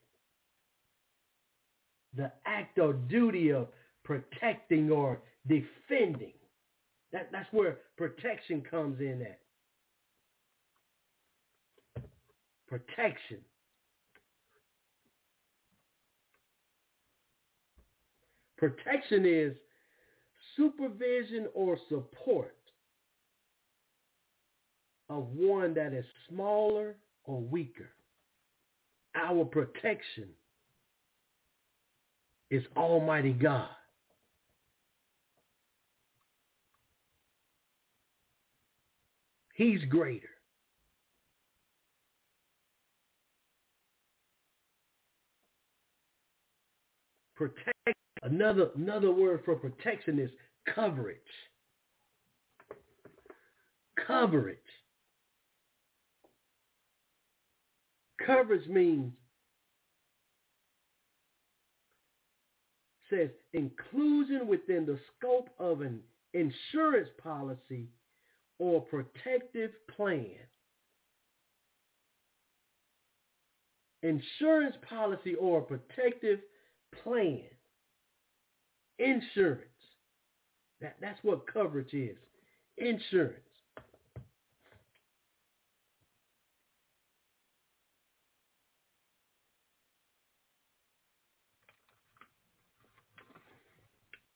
[2.16, 3.68] The act or duty of
[4.04, 6.32] protecting or defending.
[7.12, 9.40] That, that's where protection comes in at.
[12.68, 13.38] Protection.
[18.58, 19.54] Protection is
[20.56, 22.54] supervision or support
[25.08, 27.90] of one that is smaller or weaker.
[29.14, 30.28] Our protection
[32.50, 33.68] is Almighty God.
[39.54, 40.28] He's greater.
[47.36, 50.30] Protect Another, another word for protection is
[50.74, 51.18] coverage.
[54.06, 54.58] Coverage.
[58.24, 59.12] Coverage means
[63.10, 66.00] says inclusion within the scope of an
[66.34, 67.88] insurance policy
[68.58, 70.36] or protective plan.
[74.02, 76.40] Insurance policy or protective
[77.02, 77.44] plan.
[78.98, 79.62] Insurance.
[80.80, 82.16] That, that's what coverage is.
[82.76, 83.34] Insurance.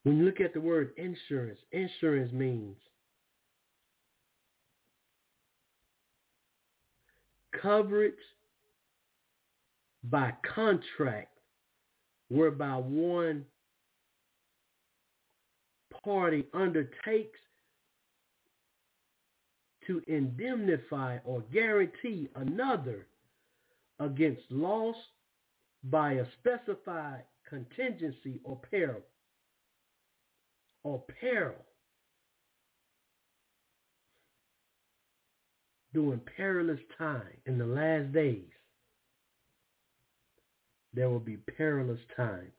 [0.03, 2.77] When you look at the word insurance, insurance means
[7.61, 8.15] coverage
[10.05, 11.29] by contract
[12.29, 13.45] whereby one
[16.05, 17.38] party undertakes
[19.86, 23.07] to indemnify or guarantee another
[23.98, 24.96] against loss
[25.84, 29.03] by a specified contingency or peril
[30.84, 31.55] or peril
[35.92, 37.36] during perilous time.
[37.46, 38.50] In the last days
[40.94, 42.53] there will be perilous times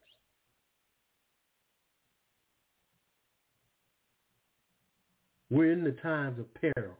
[5.54, 6.96] we're in the times of peril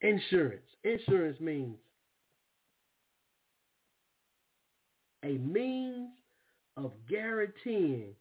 [0.00, 1.76] insurance insurance means
[5.24, 6.10] a means
[6.76, 8.14] of guaranteeing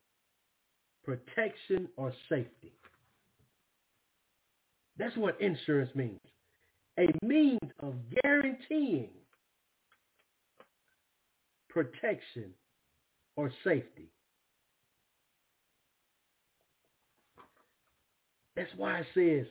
[1.06, 2.74] protection or safety.
[4.98, 6.20] That's what insurance means.
[6.98, 7.94] A means of
[8.24, 9.12] guaranteeing
[11.70, 12.52] protection
[13.38, 14.10] or safety.
[18.58, 19.48] That's why it says,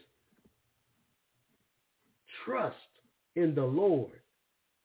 [2.44, 2.76] trust
[3.36, 4.10] in the Lord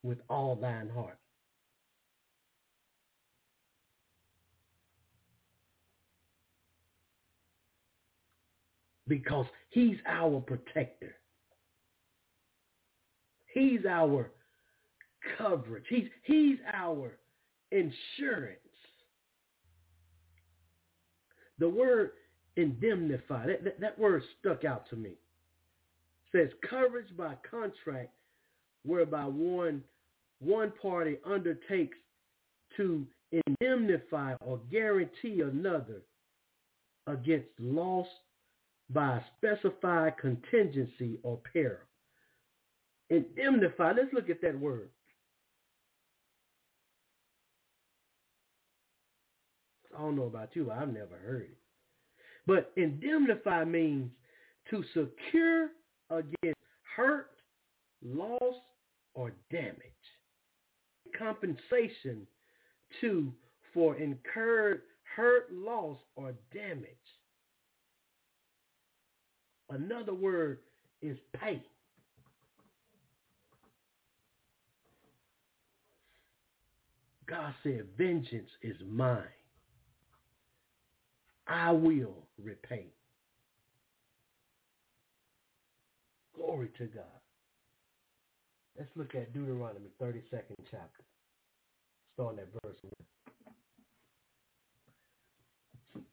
[0.03, 1.17] with all thine heart.
[9.11, 11.13] because he's our protector.
[13.53, 14.31] He's our
[15.37, 15.83] coverage.
[15.89, 17.17] He's, he's our
[17.71, 18.59] insurance.
[21.61, 22.13] The word
[22.57, 25.11] indemnify, that, that, that word stuck out to me.
[25.11, 25.17] It
[26.31, 28.09] says coverage by contract
[28.83, 29.83] whereby one,
[30.39, 31.97] one party undertakes
[32.77, 33.05] to
[33.47, 36.01] indemnify or guarantee another
[37.05, 38.07] against loss
[38.89, 41.77] by a specified contingency or peril.
[43.11, 44.89] Indemnify, let's look at that word.
[49.97, 51.57] I don't know about you, but I've never heard it.
[52.47, 54.11] But indemnify means
[54.69, 55.69] to secure
[56.09, 56.59] against
[56.95, 57.31] hurt,
[58.03, 58.55] loss,
[59.13, 59.75] or damage.
[61.17, 62.25] Compensation
[63.01, 63.31] to
[63.73, 64.81] for incurred
[65.15, 66.87] hurt, loss, or damage.
[69.69, 70.59] Another word
[71.01, 71.63] is pay.
[77.27, 79.23] God said, vengeance is mine.
[81.51, 82.85] I will repay.
[86.33, 87.03] Glory to God.
[88.77, 91.03] Let's look at Deuteronomy 32nd chapter.
[92.13, 92.77] Starting at verse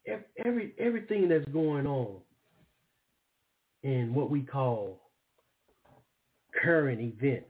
[0.06, 0.20] 1.
[0.44, 2.16] Every, everything that's going on
[3.84, 4.98] in what we call
[6.60, 7.46] current events.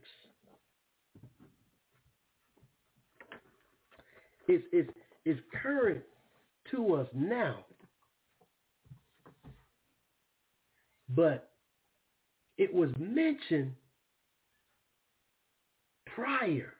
[4.46, 4.90] is, it's,
[5.24, 6.02] it's current
[6.70, 7.64] to us now.
[11.18, 11.50] But
[12.58, 13.72] it was mentioned
[16.06, 16.74] prior,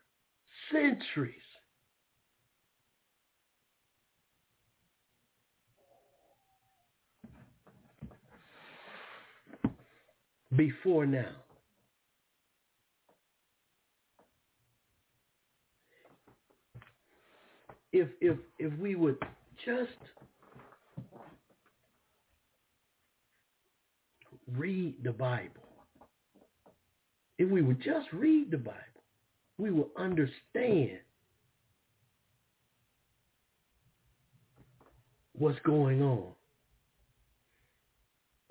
[0.70, 1.34] centuries.
[10.56, 11.34] before now.
[17.92, 19.18] If if if we would
[19.64, 19.98] just
[24.56, 25.68] read the Bible,
[27.38, 28.78] if we would just read the Bible,
[29.58, 30.98] we will understand
[35.34, 36.32] what's going on.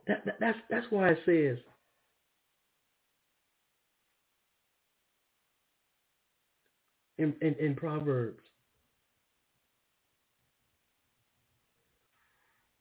[0.07, 1.57] That, that, that's that's why it says
[7.17, 8.41] in, in, in Proverbs.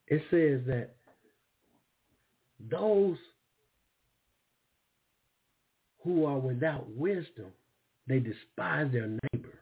[0.08, 0.95] It says that
[2.70, 3.16] those
[6.02, 7.52] who are without wisdom,
[8.06, 9.58] they despise their neighbor.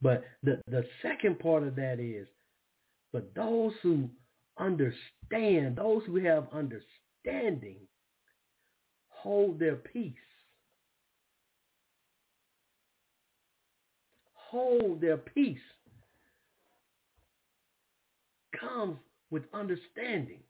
[0.00, 2.26] But the, the second part of that is,
[3.12, 4.08] but those who
[4.58, 7.76] understand, those who have understanding,
[9.08, 10.14] hold their peace.
[14.34, 15.58] Hold their peace
[18.58, 18.96] comes
[19.30, 20.40] with understanding.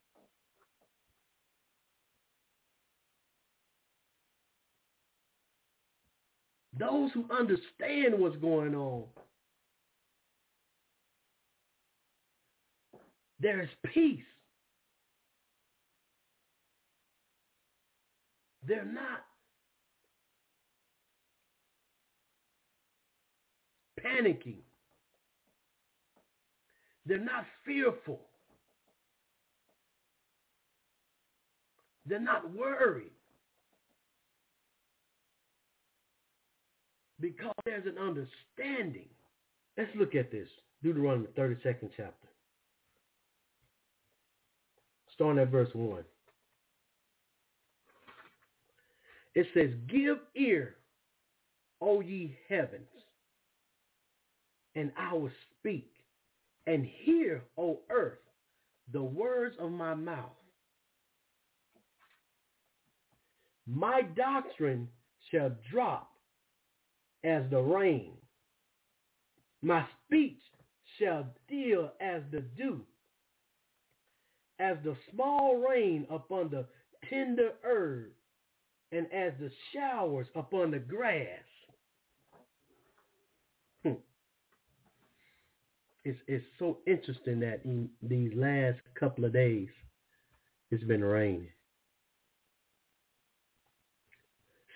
[6.78, 9.04] Those who understand what's going on,
[13.40, 14.20] there is peace.
[18.66, 19.24] They're not
[24.02, 24.62] panicking.
[27.04, 28.20] They're not fearful.
[32.06, 33.10] They're not worried.
[37.22, 39.08] Because there's an understanding.
[39.78, 40.48] Let's look at this.
[40.82, 42.28] Deuteronomy 32nd chapter.
[45.14, 46.02] Starting at verse 1.
[49.36, 50.74] It says, Give ear,
[51.80, 52.82] O ye heavens,
[54.74, 55.92] and I will speak,
[56.66, 58.18] and hear, O earth,
[58.92, 60.30] the words of my mouth.
[63.66, 64.88] My doctrine
[65.30, 66.11] shall drop
[67.24, 68.12] as the rain.
[69.62, 70.40] My speech
[70.98, 72.80] shall deal as the dew,
[74.58, 76.66] as the small rain upon the
[77.08, 78.10] tender herb,
[78.90, 81.44] and as the showers upon the grass.
[83.84, 83.92] Hmm.
[86.04, 89.68] It's, it's so interesting that in these last couple of days,
[90.70, 91.48] it's been raining.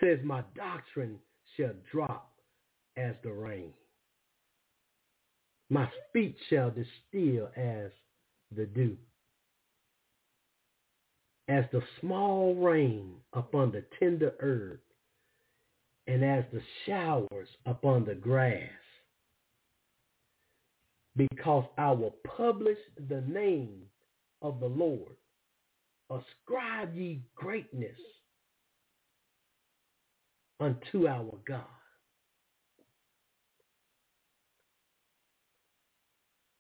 [0.01, 1.19] says, my doctrine
[1.57, 2.33] shall drop
[2.97, 3.73] as the rain.
[5.69, 7.91] My feet shall distill as
[8.55, 8.97] the dew.
[11.49, 14.81] As the small rain upon the tender herb,
[16.07, 18.71] and as the showers upon the grass.
[21.17, 22.79] Because I will publish
[23.09, 23.83] the name
[24.43, 25.17] of the Lord.
[26.11, 27.99] Ascribe ye greatness
[30.61, 31.65] unto our God.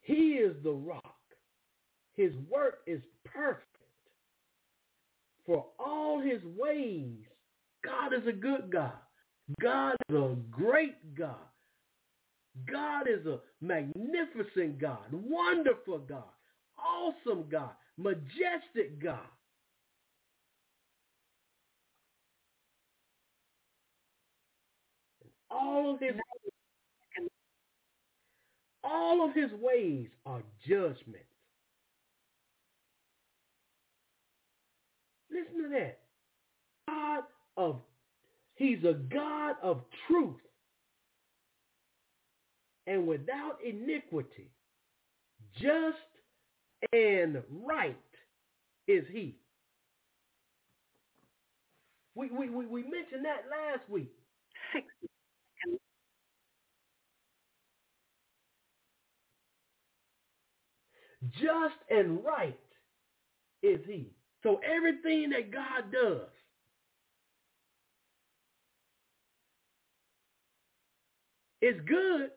[0.06, 1.02] He is the rock.
[2.14, 3.64] His work is perfect.
[5.44, 7.18] For all his ways,
[7.84, 8.92] God is a good God.
[9.60, 11.34] God is a great God.
[12.70, 16.22] God is a magnificent God, wonderful God,
[16.78, 19.18] awesome God, majestic God.
[25.50, 26.14] All of his
[28.96, 31.24] all of his ways are judgment.
[35.30, 35.98] Listen to that.
[36.88, 37.24] God
[37.56, 37.80] of
[38.56, 40.40] He's a God of truth
[42.86, 44.50] and without iniquity.
[45.60, 45.98] Just
[46.92, 47.96] and right
[48.88, 49.36] is he.
[52.14, 54.12] We, we, we, we mentioned that last week.
[61.32, 62.58] Just and right
[63.62, 64.12] is he.
[64.42, 66.28] So everything that God does
[71.62, 72.30] is good.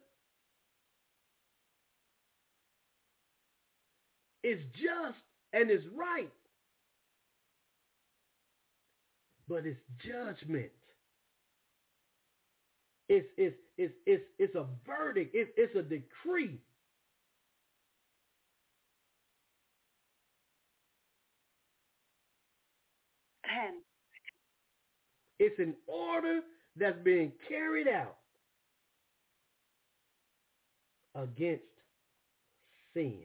[4.44, 5.18] It's just
[5.54, 6.32] and it's right.
[9.48, 10.72] But it's judgment.
[13.10, 15.32] It's, it's, it's, it's, it's a verdict.
[15.36, 16.60] It's, it's a decree.
[25.40, 26.42] It's an order
[26.76, 28.18] that's being carried out
[31.16, 31.64] against
[32.94, 33.24] sin.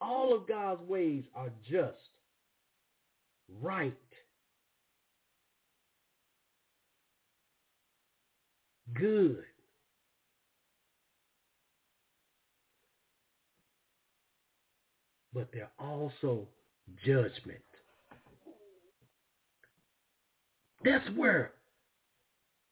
[0.00, 1.96] All of God's ways are just,
[3.60, 3.94] right,
[8.94, 9.44] good.
[15.32, 16.48] But they're also
[17.04, 17.60] judgment.
[20.84, 21.52] That's where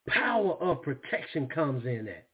[0.08, 2.28] power of protection comes in at.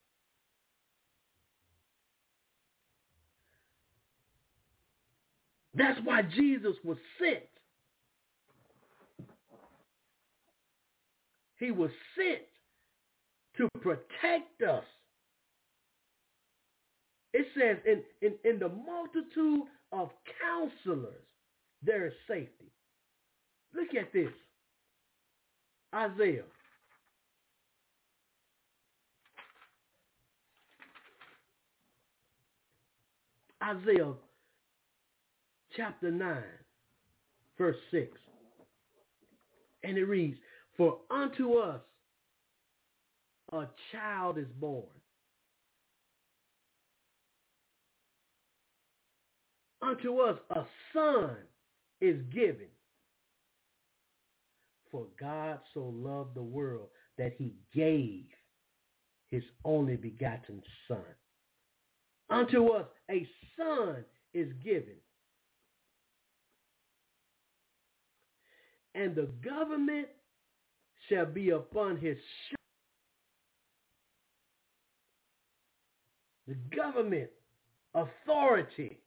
[5.76, 7.42] That's why Jesus was sent.
[11.58, 12.42] He was sent
[13.56, 14.84] to protect us.
[17.32, 20.10] It says in, in, in the multitude of
[20.40, 21.24] counselors,
[21.84, 22.72] there is safety.
[23.74, 24.30] Look at this.
[25.94, 26.44] Isaiah.
[33.62, 34.12] Isaiah
[35.76, 36.42] chapter 9,
[37.56, 38.06] verse 6.
[39.82, 40.38] And it reads,
[40.76, 41.80] For unto us
[43.52, 44.84] a child is born.
[49.82, 51.36] Unto us a son
[52.04, 52.68] is given.
[54.90, 56.88] For God so loved the world
[57.18, 58.26] that he gave
[59.30, 60.98] his only begotten son.
[62.30, 63.26] Unto us a
[63.56, 64.96] son is given.
[68.94, 70.08] And the government
[71.08, 72.16] shall be upon his
[72.48, 72.58] shoulder.
[76.46, 77.30] The government,
[77.94, 78.98] authority,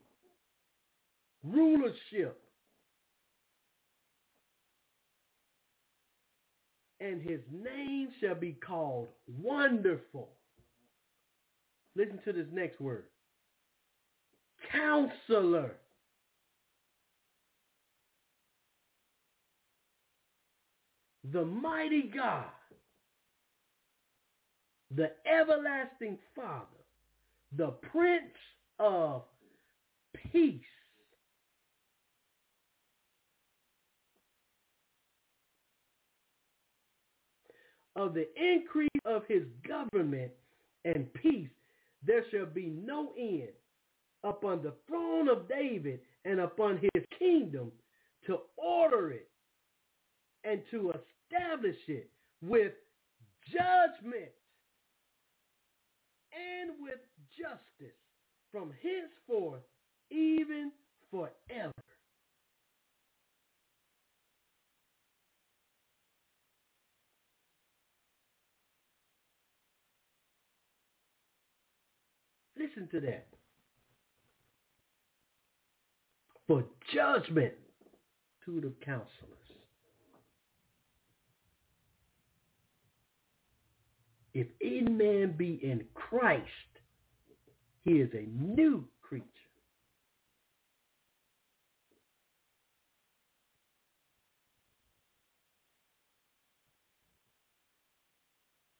[1.43, 2.41] rulership,
[6.99, 9.07] and his name shall be called
[9.41, 10.29] Wonderful.
[11.95, 13.05] Listen to this next word.
[14.71, 15.71] Counselor.
[21.31, 22.45] The mighty God.
[24.95, 26.65] The everlasting Father.
[27.55, 28.35] The Prince
[28.79, 29.23] of
[30.31, 30.61] Peace.
[37.97, 40.31] Of the increase of his government
[40.85, 41.49] and peace,
[42.05, 43.49] there shall be no end
[44.23, 47.71] upon the throne of David and upon his kingdom
[48.27, 49.27] to order it
[50.43, 52.09] and to establish it
[52.41, 52.73] with
[53.51, 54.31] judgment
[56.31, 56.99] and with
[57.37, 57.95] justice
[58.51, 59.61] from henceforth
[60.11, 60.71] even
[61.09, 61.31] forever.
[72.67, 73.27] Listen to that.
[76.47, 76.63] For
[76.93, 77.53] judgment
[78.45, 79.07] to the counselors.
[84.33, 86.43] If any man be in Christ,
[87.83, 89.25] he is a new creature.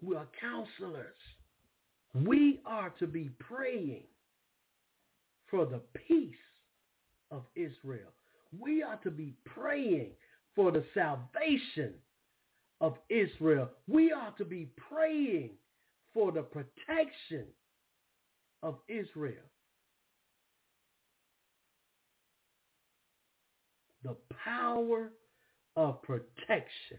[0.02, 1.16] We are counselors.
[2.26, 4.04] We are to be praying
[5.50, 6.36] for the peace
[7.32, 8.12] of Israel.
[8.58, 10.12] We are to be praying
[10.56, 11.94] for the salvation
[12.82, 13.70] of Israel.
[13.88, 15.52] We are to be praying
[16.14, 17.46] for the protection
[18.64, 19.36] of Israel.
[24.04, 25.12] The power
[25.76, 26.98] of protection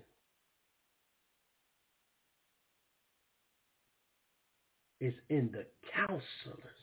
[5.01, 6.79] is in the counselors.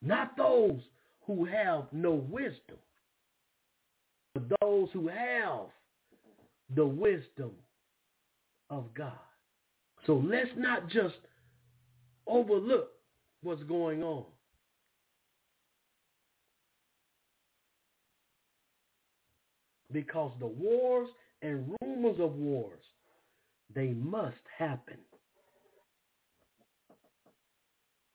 [0.00, 0.80] Not those
[1.26, 2.78] who have no wisdom,
[4.34, 5.66] but those who have
[6.74, 7.50] the wisdom
[8.70, 9.12] of God.
[10.06, 11.16] So let's not just
[12.26, 12.90] overlook
[13.42, 14.24] what's going on.
[19.92, 21.08] Because the wars
[21.42, 22.80] and rumors of wars,
[23.74, 24.98] they must happen.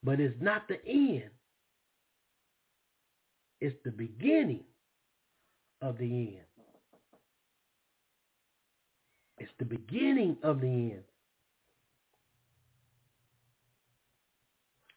[0.02, 1.30] But it's not the end.
[3.60, 4.64] It's the beginning
[5.80, 6.44] of the end.
[9.38, 11.04] It's the beginning of the end.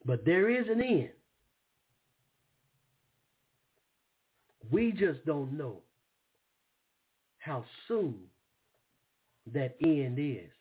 [0.06, 1.10] But there is an end.
[4.70, 5.82] We just don't know
[7.48, 8.16] how soon
[9.54, 10.52] that end is.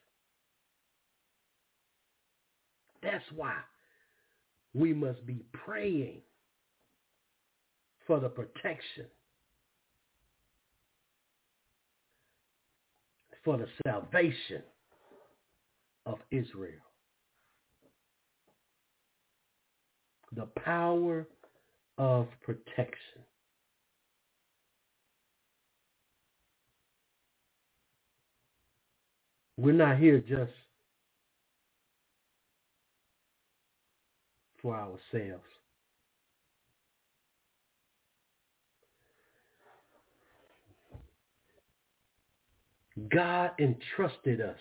[3.02, 3.54] That's why
[4.72, 6.20] we must be praying
[8.06, 9.06] for the protection,
[13.44, 14.62] for the salvation
[16.06, 16.72] of Israel.
[20.36, 21.26] The power
[21.98, 23.25] of protection.
[29.56, 30.52] We're not here just
[34.62, 35.44] for ourselves.
[43.10, 44.58] God entrusted us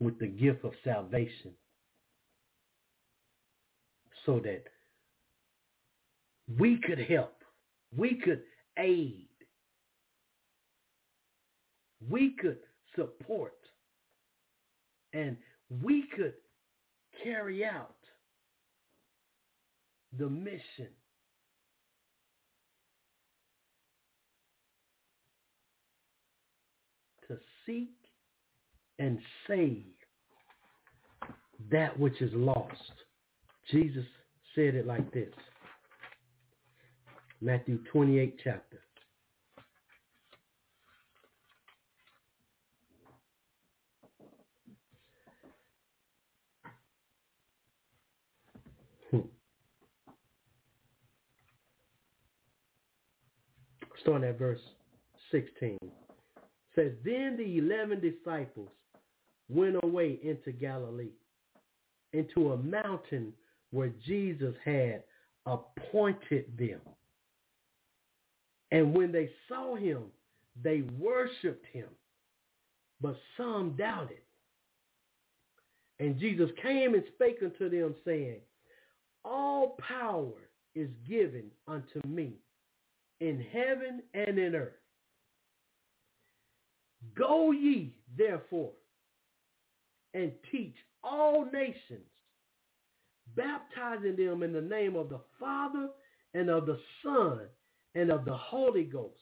[0.00, 1.52] with the gift of salvation
[4.26, 4.64] so that
[6.58, 7.34] we could help,
[7.96, 8.42] we could
[8.78, 9.28] aid,
[12.08, 12.58] we could
[12.96, 13.54] support,
[15.12, 15.36] and
[15.82, 16.34] we could
[17.22, 17.94] carry out
[20.18, 20.88] the mission
[27.28, 27.94] to seek
[28.98, 29.84] and save
[31.70, 32.74] that which is lost.
[33.70, 34.04] Jesus
[34.54, 35.32] said it like this.
[37.40, 38.80] Matthew 28 chapter.
[49.10, 49.20] Hmm.
[54.02, 54.60] Starting at verse
[55.30, 55.78] 16
[56.74, 58.70] says, Then the eleven disciples
[59.48, 61.12] went away into Galilee,
[62.12, 63.32] into a mountain
[63.70, 65.02] where Jesus had
[65.46, 66.80] appointed them.
[68.72, 70.04] And when they saw him,
[70.62, 71.88] they worshiped him,
[73.00, 74.18] but some doubted.
[75.98, 78.40] And Jesus came and spake unto them, saying,
[79.24, 80.32] All power
[80.74, 82.34] is given unto me
[83.20, 84.72] in heaven and in earth.
[87.16, 88.72] Go ye, therefore,
[90.14, 92.06] and teach all nations,
[93.36, 95.88] baptizing them in the name of the Father
[96.34, 97.40] and of the Son
[97.94, 99.14] and of the Holy Ghost,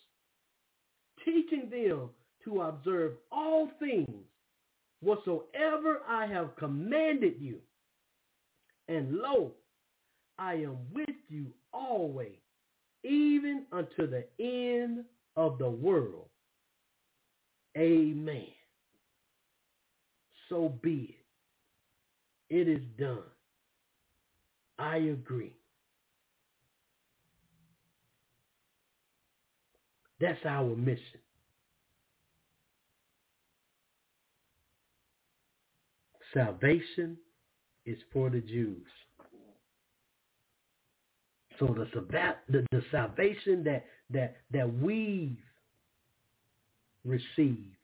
[1.25, 2.11] teaching them
[2.45, 4.25] to observe all things
[5.01, 7.59] whatsoever I have commanded you.
[8.89, 9.53] And lo,
[10.39, 12.39] I am with you always,
[13.05, 15.05] even unto the end
[15.37, 16.29] of the world.
[17.77, 18.49] Amen.
[20.49, 21.17] So be
[22.51, 22.57] it.
[22.61, 23.23] It is done.
[24.79, 25.53] I agree.
[30.21, 31.21] That's our mission.
[36.35, 37.17] Salvation
[37.87, 38.87] is for the Jews.
[41.59, 45.39] So the, the, the salvation that, that, that we've
[47.05, 47.77] received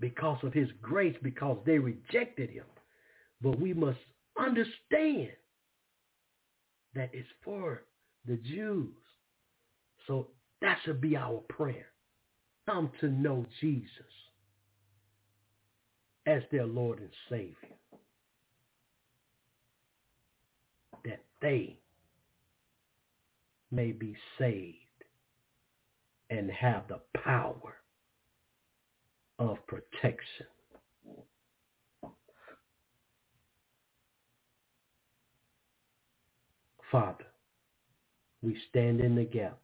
[0.00, 2.64] because of his grace, because they rejected him.
[3.40, 3.98] But we must
[4.38, 5.30] understand
[6.94, 7.84] that it's for
[8.26, 8.94] the Jews.
[10.06, 10.28] So
[10.60, 11.86] that should be our prayer.
[12.66, 14.04] Come to know Jesus
[16.26, 17.54] as their Lord and Savior.
[21.04, 21.78] That they
[23.70, 24.76] may be saved
[26.30, 27.76] and have the power
[29.38, 30.46] of protection.
[36.90, 37.26] Father,
[38.42, 39.58] we stand in the gap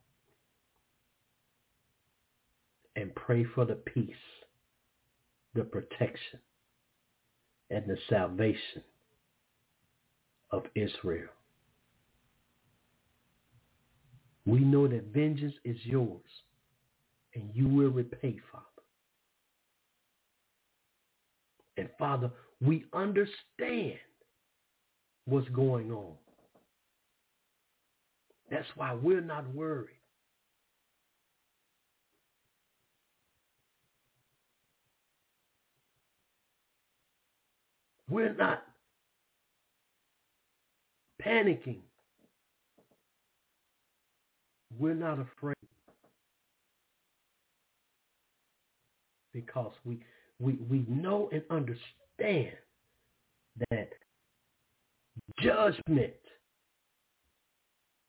[2.97, 4.15] and pray for the peace,
[5.55, 6.41] the protection,
[7.73, 8.83] and the salvation
[10.51, 11.31] of Israel.
[14.45, 16.21] We know that vengeance is yours
[17.35, 18.67] and you will repay, Father.
[21.79, 23.99] And Father, we understand
[25.25, 26.13] what's going on.
[28.51, 30.02] That's why we're not worried.
[38.13, 38.65] We're not
[41.25, 41.79] panicking.
[44.79, 45.57] We're not afraid.
[49.33, 49.99] Because we,
[50.39, 52.53] we, we know and understand
[53.71, 53.89] that
[55.41, 56.13] judgment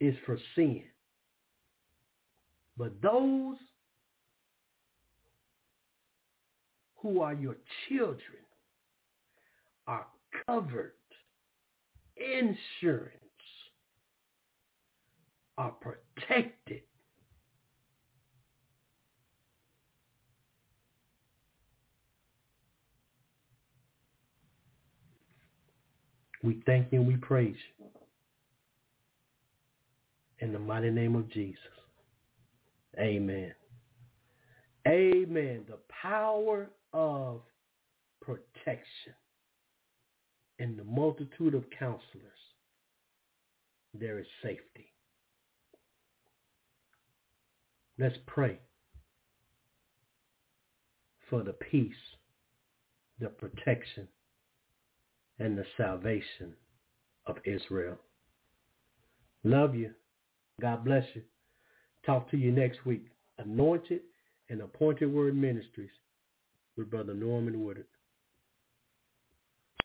[0.01, 0.83] is for sin.
[2.77, 3.55] But those
[6.97, 7.55] who are your
[7.87, 8.42] children
[9.87, 10.05] are
[10.45, 10.93] covered,
[12.17, 13.11] insurance,
[15.57, 16.81] are protected.
[26.43, 27.85] We thank you and we praise you.
[30.39, 31.57] In the mighty name of Jesus.
[32.99, 33.53] Amen.
[34.85, 35.63] Amen.
[35.69, 37.41] The power of
[38.21, 39.13] protection
[40.59, 42.01] in the multitude of counselors,
[43.93, 44.91] there is safety.
[47.99, 48.59] Let's pray
[51.29, 51.93] for the peace,
[53.19, 54.07] the protection,
[55.39, 56.53] and the salvation
[57.25, 57.97] of Israel.
[59.43, 59.91] Love you.
[60.61, 61.21] God bless you.
[62.05, 63.05] Talk to you next week.
[63.37, 64.01] Anointed
[64.49, 65.89] and Appointed Word Ministries
[66.77, 67.85] with Brother Norman Woodard.